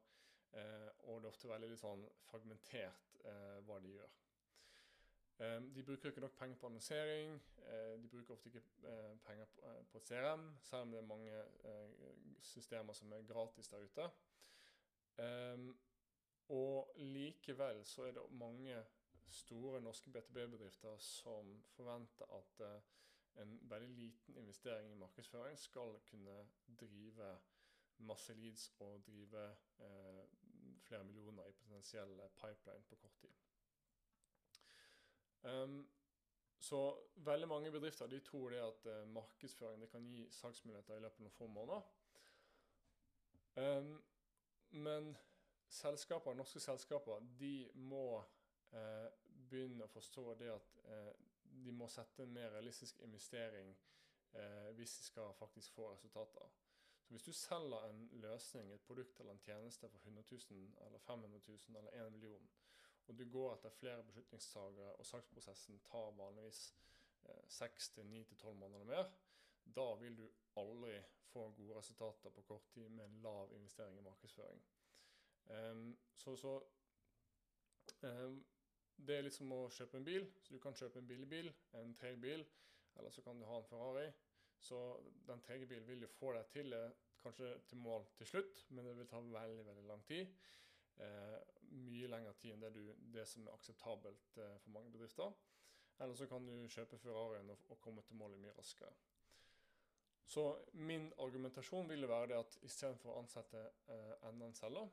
Eh, 0.57 0.89
og 1.07 1.21
det 1.21 1.29
er 1.29 1.33
ofte 1.35 1.51
veldig 1.51 1.69
litt 1.71 1.83
sånn 1.83 2.05
fragmentert 2.27 3.19
eh, 3.25 3.59
hva 3.67 3.79
de 3.83 3.93
gjør. 3.93 4.15
Eh, 5.37 5.59
de 5.77 5.85
bruker 5.85 6.11
ikke 6.11 6.25
nok 6.25 6.37
penger 6.39 6.61
på 6.61 6.71
annonsering. 6.71 7.37
Eh, 7.67 7.95
de 8.03 8.11
bruker 8.13 8.35
ofte 8.35 8.51
ikke 8.51 8.63
eh, 8.89 9.17
penger 9.27 9.51
på, 9.55 9.73
på 9.93 10.03
CRM, 10.09 10.47
selv 10.65 10.87
om 10.87 10.95
det 10.95 11.01
er 11.03 11.11
mange 11.11 11.41
eh, 11.71 12.07
systemer 12.41 12.97
som 12.97 13.13
er 13.13 13.27
gratis 13.29 13.69
der 13.73 13.87
ute. 13.87 14.11
Og 16.53 16.99
likevel 17.01 17.79
så 17.89 18.05
er 18.07 18.13
det 18.13 18.25
mange 18.37 18.77
store 19.33 19.81
norske 19.81 20.11
BTB-bedrifter 20.13 20.99
som 21.01 21.49
forventer 21.73 22.29
at 22.37 22.61
en 23.43 23.59
veldig 23.71 23.89
liten 23.89 24.37
investering 24.37 24.93
i 24.93 24.99
markedsføring 25.01 25.59
skal 25.59 25.99
kunne 26.11 26.37
drive 26.81 27.39
masse 27.99 28.35
leads 28.35 28.69
og 28.79 29.03
drive 29.07 29.45
eh, 29.81 30.25
flere 30.81 31.05
millioner 31.05 31.47
i 31.47 31.53
potensiell 31.53 32.21
pipeline 32.37 32.85
på 32.89 32.97
kort 32.97 33.17
tid. 33.21 33.33
Um, 35.43 35.89
så 36.59 36.99
veldig 37.17 37.49
mange 37.49 37.71
bedrifter 37.71 38.07
de 38.07 38.21
tror 38.21 38.51
det 38.51 38.57
at 38.57 38.87
eh, 38.87 39.09
markedsføring 39.09 39.83
det 39.83 39.91
kan 39.91 40.07
gi 40.09 40.31
salgsmuligheter 40.31 40.97
i 40.97 41.01
løpet 41.01 41.21
av 41.21 41.27
noen 41.27 41.37
få 41.37 41.47
måneder. 41.47 41.83
Um, 43.57 43.93
men 44.71 45.17
selskaper, 45.69 46.35
norske 46.35 46.61
selskaper 46.61 47.23
de 47.41 47.69
må 47.75 48.19
eh, 48.73 49.07
begynne 49.51 49.87
å 49.87 49.93
forstå 49.93 50.35
det 50.41 50.51
at 50.55 50.75
uh, 50.89 51.13
de 51.65 51.73
må 51.73 51.89
sette 51.89 52.23
en 52.23 52.33
mer 52.33 52.51
realistisk 52.55 53.01
investering 53.05 53.77
hvis 54.77 54.93
de 54.99 55.05
skal 55.07 55.35
faktisk 55.39 55.73
få 55.73 55.87
resultater. 55.93 56.51
Så 57.07 57.11
Hvis 57.11 57.23
du 57.23 57.33
selger 57.33 57.85
en 57.85 58.09
løsning, 58.13 58.73
et 58.73 58.81
produkt 58.81 59.21
eller 59.21 59.33
en 59.33 59.39
tjeneste 59.39 59.89
for 59.89 59.99
100 59.99 60.25
000 60.51 60.87
eller 60.87 60.99
500 60.99 61.41
000 61.49 61.59
eller 61.77 62.07
1 62.07 62.13
million, 62.13 62.49
og 63.07 63.19
du 63.19 63.31
går 63.31 63.55
etter 63.55 63.71
flere 63.71 64.03
beslutningstagere, 64.05 64.95
og 64.97 65.07
saksprosessen 65.07 65.79
tar 65.79 66.11
vanligvis 66.19 66.75
eh, 67.25 67.45
seks 67.49 67.91
til 67.91 68.07
ni 68.07 68.25
til 68.25 68.37
tolv 68.37 68.57
måneder 68.57 68.85
mer, 68.85 69.13
da 69.77 69.87
vil 70.01 70.19
du 70.19 70.27
aldri 70.57 70.97
få 71.31 71.51
gode 71.51 71.79
resultater 71.79 72.31
på 72.31 72.43
kort 72.43 72.67
tid 72.75 72.89
med 72.89 73.05
en 73.05 73.23
lav 73.23 73.53
investering 73.53 73.99
i 73.99 74.03
markedsføring. 74.03 74.63
Um, 75.47 75.99
så, 76.17 76.37
så 76.37 76.63
um, 78.03 78.45
Det 78.97 79.17
er 79.17 79.27
litt 79.27 79.37
som 79.37 79.53
å 79.53 79.67
kjøpe 79.71 79.99
en 80.01 80.07
bil. 80.07 80.29
Så 80.43 80.55
Du 80.55 80.61
kan 80.63 80.75
kjøpe 80.75 81.03
en 81.03 81.09
billig 81.09 81.29
bil, 81.29 81.51
en 81.81 81.95
treg 81.95 82.21
bil, 82.21 82.45
eller 82.97 83.13
så 83.13 83.23
kan 83.23 83.39
du 83.41 83.47
ha 83.47 83.59
en 83.61 83.69
Ferrari. 83.69 84.07
Så 84.59 84.79
den 85.29 85.43
trege 85.45 85.67
bilen 85.69 85.87
vil 85.89 86.07
jo 86.07 86.13
få 86.17 86.33
deg 86.33 86.47
til 86.53 86.73
kanskje 87.23 87.51
til 87.69 87.79
mål 87.83 88.07
til 88.17 88.27
slutt, 88.27 88.63
men 88.71 88.87
det 88.87 88.95
vil 88.97 89.09
ta 89.11 89.21
veldig, 89.21 89.67
veldig 89.67 89.85
lang 89.91 90.05
tid 90.09 90.31
eh, 91.03 91.41
mye 91.77 92.09
lengre 92.11 92.35
tid 92.41 92.55
enn 92.55 92.65
det, 92.65 92.73
du, 92.77 92.95
det 93.15 93.27
som 93.29 93.47
er 93.47 93.57
akseptabelt 93.57 94.39
eh, 94.41 94.57
for 94.63 94.75
mange 94.77 94.93
bedrifter. 94.95 95.35
Eller 95.99 96.17
så 96.19 96.29
kan 96.29 96.47
du 96.47 96.55
kjøpe 96.69 96.99
Ferrarien 97.01 97.51
og, 97.53 97.69
og 97.73 97.81
komme 97.85 98.05
til 98.05 98.19
målet 98.21 98.41
mye 98.41 98.55
raskere. 98.57 98.93
Så 100.27 100.45
min 100.75 101.07
argumentasjon 101.23 101.89
vil 101.89 102.09
være 102.09 102.33
det 102.33 102.39
at 102.41 102.57
istedenfor 102.67 103.13
å 103.13 103.21
ansette 103.23 103.63
eh, 103.93 104.15
enda 104.29 104.49
en 104.49 104.59
selger, 104.59 104.89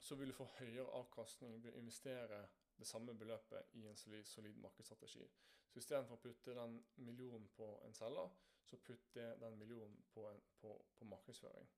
så 0.00 0.14
vil 0.14 0.28
du 0.28 0.36
få 0.36 0.46
høyere 0.58 0.90
avkastning 0.98 1.62
ved 1.62 1.72
å 1.72 1.80
investere 1.80 2.40
det 2.78 2.86
samme 2.86 3.14
beløpet 3.14 3.74
i 3.78 3.86
en 3.86 3.96
solid, 3.96 4.56
markedsstrategi. 4.62 5.26
Så 5.70 5.78
istedenfor 5.78 6.18
å 6.18 6.22
putte 6.22 6.54
den 6.54 6.80
millionen 6.96 7.46
på 7.56 7.68
en 7.86 7.94
selger, 7.94 8.30
så 8.64 8.76
putter 8.76 9.36
den 9.40 9.58
millionen 9.58 10.02
på, 10.14 10.26
en, 10.30 10.42
på, 10.60 10.74
på 10.98 11.04
markedsføring. 11.04 11.68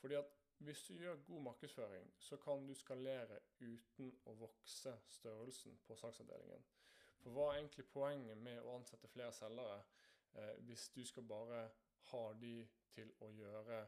Fordi 0.00 0.14
at 0.14 0.32
hvis 0.58 0.82
du 0.88 0.94
gjør 0.94 1.16
god 1.26 1.42
markedsføring, 1.42 2.12
så 2.18 2.36
kan 2.36 2.66
du 2.66 2.74
skalere 2.74 3.40
uten 3.60 4.12
å 4.24 4.34
vokse 4.38 4.94
størrelsen 5.08 5.78
på 5.86 5.96
salgsavdelingen. 5.96 6.64
For 7.20 7.32
hva 7.32 7.50
er 7.50 7.58
egentlig 7.58 7.86
poenget 7.88 8.38
med 8.38 8.60
å 8.62 8.76
ansette 8.78 9.08
flere 9.08 9.32
selgere 9.32 9.80
eh, 10.34 10.54
hvis 10.68 10.88
du 10.94 11.04
skal 11.06 11.26
bare 11.28 11.66
ha 12.10 12.24
de 12.40 12.56
til 12.94 13.12
å 13.24 13.30
gjøre 13.32 13.80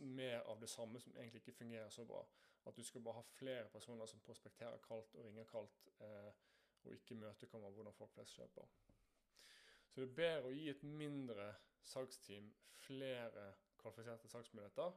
mer 0.00 0.40
av 0.40 0.60
det 0.60 0.68
samme 0.70 1.00
som 1.00 1.16
egentlig 1.16 1.42
ikke 1.42 1.58
fungerer 1.58 1.88
så 1.90 2.04
bra? 2.04 2.22
At 2.66 2.76
du 2.76 2.82
skal 2.84 3.00
bare 3.00 3.14
ha 3.14 3.22
flere 3.22 3.68
personer 3.68 4.06
som 4.06 4.20
prospekterer 4.20 4.78
kaldt 4.84 5.14
og 5.14 5.24
ringer 5.24 5.44
kaldt, 5.44 5.88
eh, 6.00 6.32
og 6.84 6.92
ikke 6.92 7.14
imøtekommer 7.14 7.70
hvordan 7.70 7.92
folk 7.92 8.12
flest 8.12 8.36
kjøper. 8.36 8.68
Så 9.90 10.00
det 10.00 10.08
er 10.08 10.14
bedre 10.14 10.48
å 10.48 10.54
gi 10.54 10.68
et 10.70 10.82
mindre 10.82 11.54
salgsteam 11.82 12.52
flere 12.80 13.54
kvalifiserte 13.80 14.28
salgsmuligheter. 14.28 14.92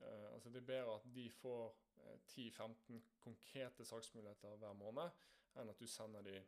Eh, 0.00 0.32
altså 0.32 0.50
Det 0.50 0.56
er 0.56 0.66
bedre 0.66 0.94
at 0.94 1.14
de 1.14 1.30
får 1.30 1.76
eh, 1.96 2.18
10-15 2.28 3.02
konkrete 3.18 3.84
salgsmuligheter 3.84 4.56
hver 4.56 4.72
måned, 4.72 5.10
enn 5.56 5.70
at 5.70 5.80
du 5.80 5.86
sender 5.86 6.22
de 6.22 6.40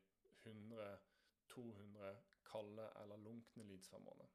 100-200 0.44 2.16
kalde 2.50 2.90
eller 3.02 3.16
lunkne 3.16 3.64
leads 3.64 3.88
hver 3.88 3.98
måned. 3.98 4.26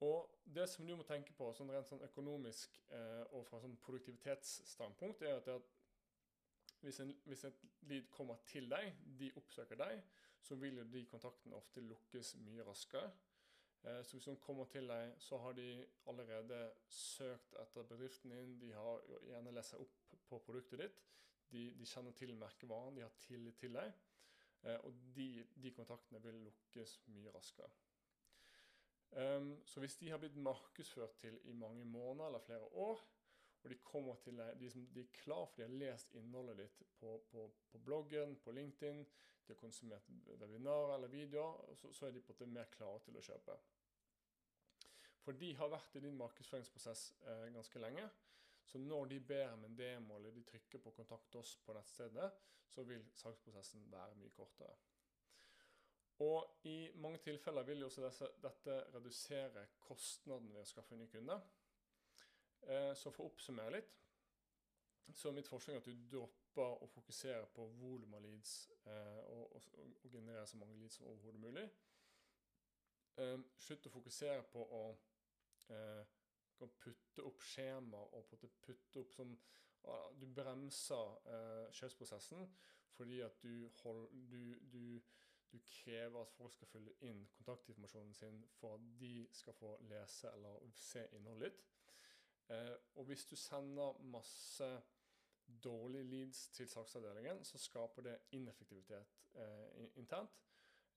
Og 0.00 0.34
Det 0.54 0.68
som 0.68 0.86
du 0.86 0.94
må 0.96 1.04
tenke 1.04 1.34
på 1.36 1.50
sånn 1.52 1.70
rent 1.74 1.88
sånn 1.90 2.04
økonomisk 2.06 2.78
eh, 2.94 3.24
og 3.36 3.42
fra 3.46 3.58
sånn 3.60 3.74
produktivitetsstandpunkt, 3.82 5.22
er 5.22 5.40
at, 5.40 5.48
at 5.52 6.78
hvis, 6.80 7.00
en, 7.02 7.12
hvis 7.26 7.44
et 7.44 7.64
lead 7.90 8.06
kommer 8.14 8.38
til 8.48 8.70
deg, 8.70 8.94
de 9.18 9.32
oppsøker 9.36 9.76
deg, 9.76 10.00
så 10.40 10.56
vil 10.56 10.78
jo 10.80 10.86
de 10.88 11.02
kontaktene 11.10 11.58
ofte 11.58 11.82
lukkes 11.84 12.36
mye 12.46 12.64
raskere. 12.64 13.10
Eh, 13.82 14.00
så 14.06 14.16
hvis 14.16 14.28
noen 14.30 14.40
kommer 14.42 14.70
til 14.72 14.88
deg, 14.90 15.14
så 15.22 15.38
har 15.42 15.58
de 15.58 15.68
allerede 16.10 16.62
søkt 16.88 17.58
etter 17.62 17.90
bedriften 17.90 18.34
din. 18.34 18.56
De 18.62 18.72
har 18.74 19.02
gjerne 19.28 19.54
lest 19.54 19.74
seg 19.74 19.84
opp 19.84 20.14
på 20.30 20.40
produktet 20.46 20.84
ditt. 20.84 21.02
De, 21.50 21.64
de 21.74 21.88
kjenner 21.88 22.14
til 22.16 22.34
merkevaren, 22.36 22.96
de 22.96 23.04
har 23.04 23.20
tillit 23.26 23.58
til 23.60 23.74
deg. 23.76 23.92
Eh, 24.62 24.78
og 24.84 24.94
de, 25.16 25.28
de 25.58 25.74
kontaktene 25.74 26.22
vil 26.24 26.42
lukkes 26.48 26.98
mye 27.14 27.34
raskere. 27.34 27.70
Um, 29.10 29.54
så 29.64 29.80
hvis 29.80 29.96
de 29.96 30.10
har 30.10 30.20
blitt 30.20 30.36
markedsført 30.36 31.16
til 31.22 31.38
i 31.48 31.52
mange 31.52 31.84
måneder 31.84 32.26
eller 32.26 32.44
flere 32.44 32.64
år, 32.64 33.00
og 33.62 33.70
de 33.70 33.78
til 34.24 34.36
deg, 34.38 34.60
de, 34.60 34.68
de 34.94 35.00
er 35.00 35.16
klar 35.22 35.46
for 35.46 35.56
de 35.56 35.64
har 35.66 35.78
lest 35.80 36.12
innholdet 36.14 36.58
ditt 36.60 36.82
på, 37.00 37.16
på, 37.30 37.48
på 37.70 37.78
bloggen, 37.78 38.36
på 38.44 38.52
LinkedIn, 38.52 39.02
de 39.46 39.54
har 39.54 39.58
konsumert 39.60 40.08
webinarer 40.40 40.94
eller 40.94 41.08
videoer, 41.08 41.74
så, 41.74 41.92
så 41.92 42.06
er 42.06 42.10
de 42.14 42.20
på 42.20 42.32
en 42.32 42.38
måte 42.38 42.54
mer 42.54 42.70
klare 42.76 43.00
til 43.04 43.16
å 43.16 43.24
kjøpe. 43.24 43.56
For 45.24 45.36
de 45.36 45.50
har 45.56 45.72
vært 45.72 45.96
i 45.96 46.04
din 46.04 46.16
markedsføringsprosess 46.16 47.02
eh, 47.26 47.48
ganske 47.52 47.80
lenge. 47.82 48.06
Så 48.68 48.78
når 48.78 49.10
de 49.10 49.20
ber 49.20 49.54
om 49.54 49.64
en 49.64 49.76
demo 49.76 50.16
eller 50.16 50.36
de 50.36 50.44
trykker 50.44 50.80
på 50.84 50.92
'kontakt 50.92 51.36
oss' 51.40 51.56
på 51.64 51.72
nettstedet, 51.72 52.30
så 52.68 52.84
vil 52.84 53.04
salgsprosessen 53.14 53.90
være 53.92 54.16
mye 54.20 54.32
kortere. 54.36 54.76
Og 56.18 56.58
i 56.66 56.90
mange 56.94 57.18
tilfeller 57.18 57.62
vil 57.62 57.84
jo 57.84 57.86
også 57.86 58.28
dette 58.42 58.76
redusere 58.94 59.66
kostnaden 59.78 60.50
ved 60.52 60.64
å 60.64 60.66
skaffe 60.66 60.96
en 60.96 61.04
ny 61.04 61.06
kunde. 61.12 61.36
Eh, 62.66 62.94
så 62.98 63.12
for 63.14 63.24
å 63.24 63.30
oppsummere 63.30 63.76
litt, 63.76 63.92
så 65.14 65.30
er 65.30 65.36
mitt 65.38 65.48
forslag 65.48 65.78
at 65.78 65.86
du 65.86 66.08
dropper 66.10 66.82
å 66.84 66.88
fokusere 66.90 67.46
på 67.54 67.68
volum 67.78 68.16
av 68.18 68.24
leads 68.24 68.56
eh, 68.82 69.20
og, 69.30 69.54
og, 69.56 69.68
og, 69.78 70.08
generere 70.10 70.46
så 70.46 70.58
mange 70.60 70.76
leads 70.80 70.98
som 70.98 71.06
overhodet 71.08 71.40
mulig. 71.40 71.64
Eh, 73.22 73.38
slutt 73.62 73.86
å 73.86 73.94
fokusere 73.94 74.42
på 74.52 74.66
å 74.74 74.82
putte 76.82 77.22
opp 77.28 77.42
skjemaer 77.44 78.14
og 78.16 78.26
putte 78.32 79.00
opp 79.02 79.12
som 79.14 79.34
du 80.18 80.24
bremser 80.34 81.18
kjøpsprosessen 81.76 82.48
fordi 82.96 83.20
at 83.22 83.36
du, 83.42 83.68
hold, 83.82 84.08
du, 84.32 84.56
du, 84.72 85.00
du, 85.52 85.58
krever 85.66 86.20
at 86.20 86.34
folk 86.36 86.52
skal 86.52 86.70
fylle 86.72 86.94
inn 87.06 87.24
kontaktinformasjonen 87.36 88.14
sin 88.14 88.42
for 88.58 88.76
at 88.76 88.86
de 89.00 89.28
skal 89.32 89.56
få 89.56 89.74
lese 89.90 90.30
eller 90.32 90.70
se 90.76 91.06
innholdet 91.16 91.52
ditt. 91.52 91.66
Eh, 92.54 92.74
og 92.96 93.04
hvis 93.04 93.26
du 93.28 93.36
sender 93.36 93.98
masse 94.12 94.68
dårlige 95.64 96.04
leads 96.04 96.48
til 96.48 96.68
saksavdelingen, 96.68 97.44
så 97.44 97.58
skaper 97.58 98.02
det 98.02 98.18
ineffektivitet 98.32 99.18
eh, 99.34 99.88
internt. 99.96 100.40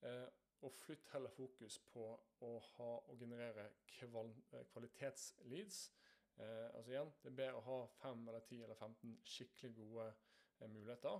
Eh, 0.01 0.27
og 0.61 0.73
flytt 0.73 1.07
heller 1.13 1.29
fokus 1.33 1.79
på 1.93 2.03
å 2.45 2.51
ha 2.75 2.89
og 3.09 3.17
generere 3.19 3.67
kval 3.95 4.29
eh, 4.53 4.65
kvalitetsleads. 4.73 5.79
Eh, 6.37 6.67
altså 6.75 6.91
igjen, 6.91 7.13
Det 7.23 7.31
er 7.31 7.39
bedre 7.39 7.61
å 7.61 7.65
ha 7.67 7.79
5 8.01 8.27
eller 8.27 8.45
10 8.49 8.63
eller 8.63 8.75
15 8.75 9.15
skikkelig 9.25 9.73
gode 9.75 10.11
muligheter 10.69 11.17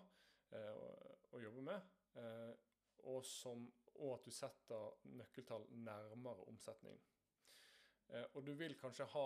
å, 0.52 0.90
å, 1.32 1.40
jobbe 1.42 1.62
med. 1.66 1.88
Og, 3.04 3.26
som, 3.26 3.66
og, 3.96 4.14
at 4.14 4.26
du 4.26 4.32
setter 4.32 5.08
nøkkeltall 5.18 5.66
nærmere 5.72 6.48
omsetning. 6.48 7.02
og 8.34 8.46
du 8.46 8.54
vil 8.54 8.76
kanskje 8.80 9.06
ha 9.06 9.26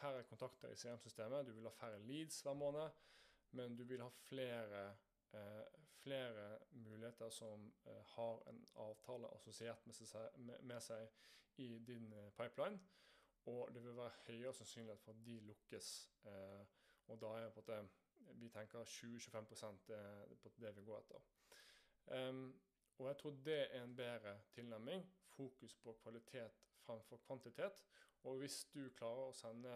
færre 0.00 0.24
kontakter 0.24 0.68
i 0.68 0.76
CRM-systemet, 0.76 1.46
du 1.46 1.52
vil 1.52 1.68
ha 1.68 1.70
færre 1.70 1.98
leads 1.98 2.40
hver 2.40 2.54
måned, 2.54 2.90
men 3.50 3.76
du 3.76 3.84
vil 3.84 4.02
ha 4.02 4.08
flere, 4.08 4.96
eh, 5.32 5.64
flere 6.02 6.58
muligheter 6.70 7.30
som 7.30 7.72
eh, 7.86 8.02
har 8.14 8.48
en 8.48 8.66
avtale 8.74 9.34
assosiert 9.34 9.86
med 9.86 9.94
seg, 9.94 10.38
med, 10.38 10.80
seg 10.80 11.08
i 11.56 11.78
din 11.78 12.12
eh, 12.12 12.30
pipeline. 12.30 12.80
Og 13.46 13.74
det 13.74 13.82
vil 13.84 13.96
være 13.96 14.12
høyere 14.26 14.54
sannsynlighet 14.54 15.00
for 15.00 15.12
at 15.12 15.24
de 15.24 15.40
lukkes. 15.40 16.10
Eh, 16.24 16.64
og 17.08 17.20
da 17.20 17.34
er 17.40 17.50
på 17.50 17.64
det 17.66 17.82
vi 18.40 18.48
tenker 18.48 18.84
20-25% 18.84 19.86
på 20.42 20.50
det 20.60 20.76
vi 20.76 20.84
går 20.84 20.98
etter. 21.00 21.22
Um, 22.06 22.60
og 22.98 23.06
jeg 23.08 23.16
tror 23.16 23.36
det 23.44 23.60
er 23.62 23.82
en 23.82 23.96
bedre 23.96 24.34
tilnærming. 24.54 25.06
Fokus 25.30 25.74
på 25.74 25.92
kvalitet 26.02 26.60
fremfor 26.84 27.16
kvantitet. 27.26 27.72
Og 28.22 28.36
hvis 28.36 28.64
du 28.74 28.82
klarer 28.96 29.30
å 29.30 29.36
sende 29.36 29.74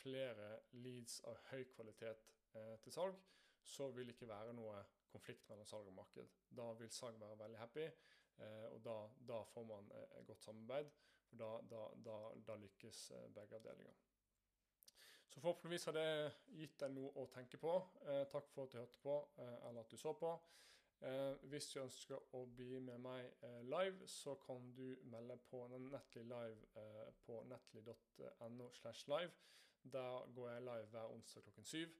flere 0.00 0.50
leads 0.72 1.20
av 1.28 1.38
høy 1.50 1.64
kvalitet 1.74 2.26
eh, 2.54 2.76
til 2.84 2.92
salg, 2.92 3.16
så 3.62 3.90
vil 3.94 4.08
det 4.08 4.16
ikke 4.16 4.28
være 4.28 4.52
noe 4.56 4.82
konflikt 5.12 5.48
mellom 5.48 5.66
salg 5.68 5.88
og 5.88 5.96
marked. 5.96 6.28
Da 6.56 6.72
vil 6.78 6.92
salg 6.94 7.20
være 7.20 7.38
veldig 7.40 7.60
happy, 7.60 7.86
eh, 7.86 8.68
og 8.70 8.84
da, 8.84 8.98
da, 9.32 9.40
får 9.54 9.66
man 9.68 9.90
eh, 9.96 10.20
godt 10.28 10.44
samarbeid. 10.44 10.92
For 11.30 11.40
da, 11.40 11.82
da, 12.04 12.14
da 12.46 12.56
lykkes 12.60 13.10
eh, 13.16 13.26
begge 13.34 13.58
avdelinger. 13.60 13.98
Så 15.30 15.40
forhåpentligvis 15.40 15.84
har 15.84 15.94
det 15.94 16.32
gitt 16.58 16.80
deg 16.82 16.94
noe 16.96 17.12
å 17.22 17.28
tenke 17.30 17.58
på. 17.62 17.76
Eh, 18.02 18.24
takk 18.32 18.48
for 18.50 18.66
at 18.66 18.72
du 18.72 18.80
hørte 18.80 19.02
på, 19.02 19.18
eh, 19.38 19.58
eller 19.68 19.84
at 19.84 19.92
du 19.92 19.96
så 20.00 20.14
på. 20.18 20.32
Eh, 21.00 21.36
hvis 21.48 21.70
du 21.72 21.78
ønsker 21.80 22.34
å 22.36 22.42
bli 22.56 22.78
med 22.84 23.00
meg 23.00 23.30
eh, 23.46 23.62
live, 23.64 24.08
så 24.08 24.34
kan 24.42 24.66
du 24.76 24.98
melde 25.08 25.38
på 25.48 25.62
Netly 25.72 26.22
live 26.28 26.66
eh, 26.76 27.08
på 27.24 27.38
netly.no. 27.48 28.68
slash 28.72 29.08
live. 29.08 29.32
Der 29.82 30.26
går 30.34 30.50
jeg 30.50 30.66
live 30.66 30.86
hver 30.92 31.14
onsdag 31.14 31.46
klokken 31.46 31.64
syv. 31.64 31.96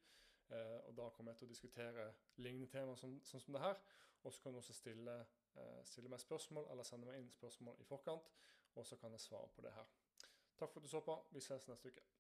Eh, 0.51 0.79
og 0.85 0.97
Da 0.97 1.09
kommer 1.09 1.33
jeg 1.33 1.39
til 1.39 1.49
å 1.49 1.55
diskutere 1.55 2.07
lignende 2.37 2.69
temaer 2.69 3.01
som, 3.01 3.17
sånn 3.25 3.41
som 3.41 3.57
det 3.57 3.65
her. 3.65 3.81
Og 4.21 4.33
så 4.35 4.43
kan 4.43 4.53
du 4.53 4.61
også 4.61 4.77
stille, 4.77 5.17
eh, 5.57 5.83
stille 5.89 6.13
meg 6.13 6.21
spørsmål 6.21 6.69
eller 6.71 6.85
sende 6.85 7.09
meg 7.09 7.23
inn 7.23 7.31
spørsmål 7.33 7.81
i 7.81 7.89
forkant, 7.89 8.33
og 8.75 8.87
så 8.87 9.01
kan 9.01 9.17
jeg 9.17 9.25
svare 9.25 9.49
på 9.57 9.65
det 9.65 9.73
her. 9.73 9.89
Takk 10.59 10.73
for 10.73 10.81
at 10.81 10.85
du 10.85 10.93
så 10.93 11.01
på. 11.01 11.23
Vi 11.33 11.41
ses 11.41 11.69
neste 11.69 11.89
uke. 11.89 12.11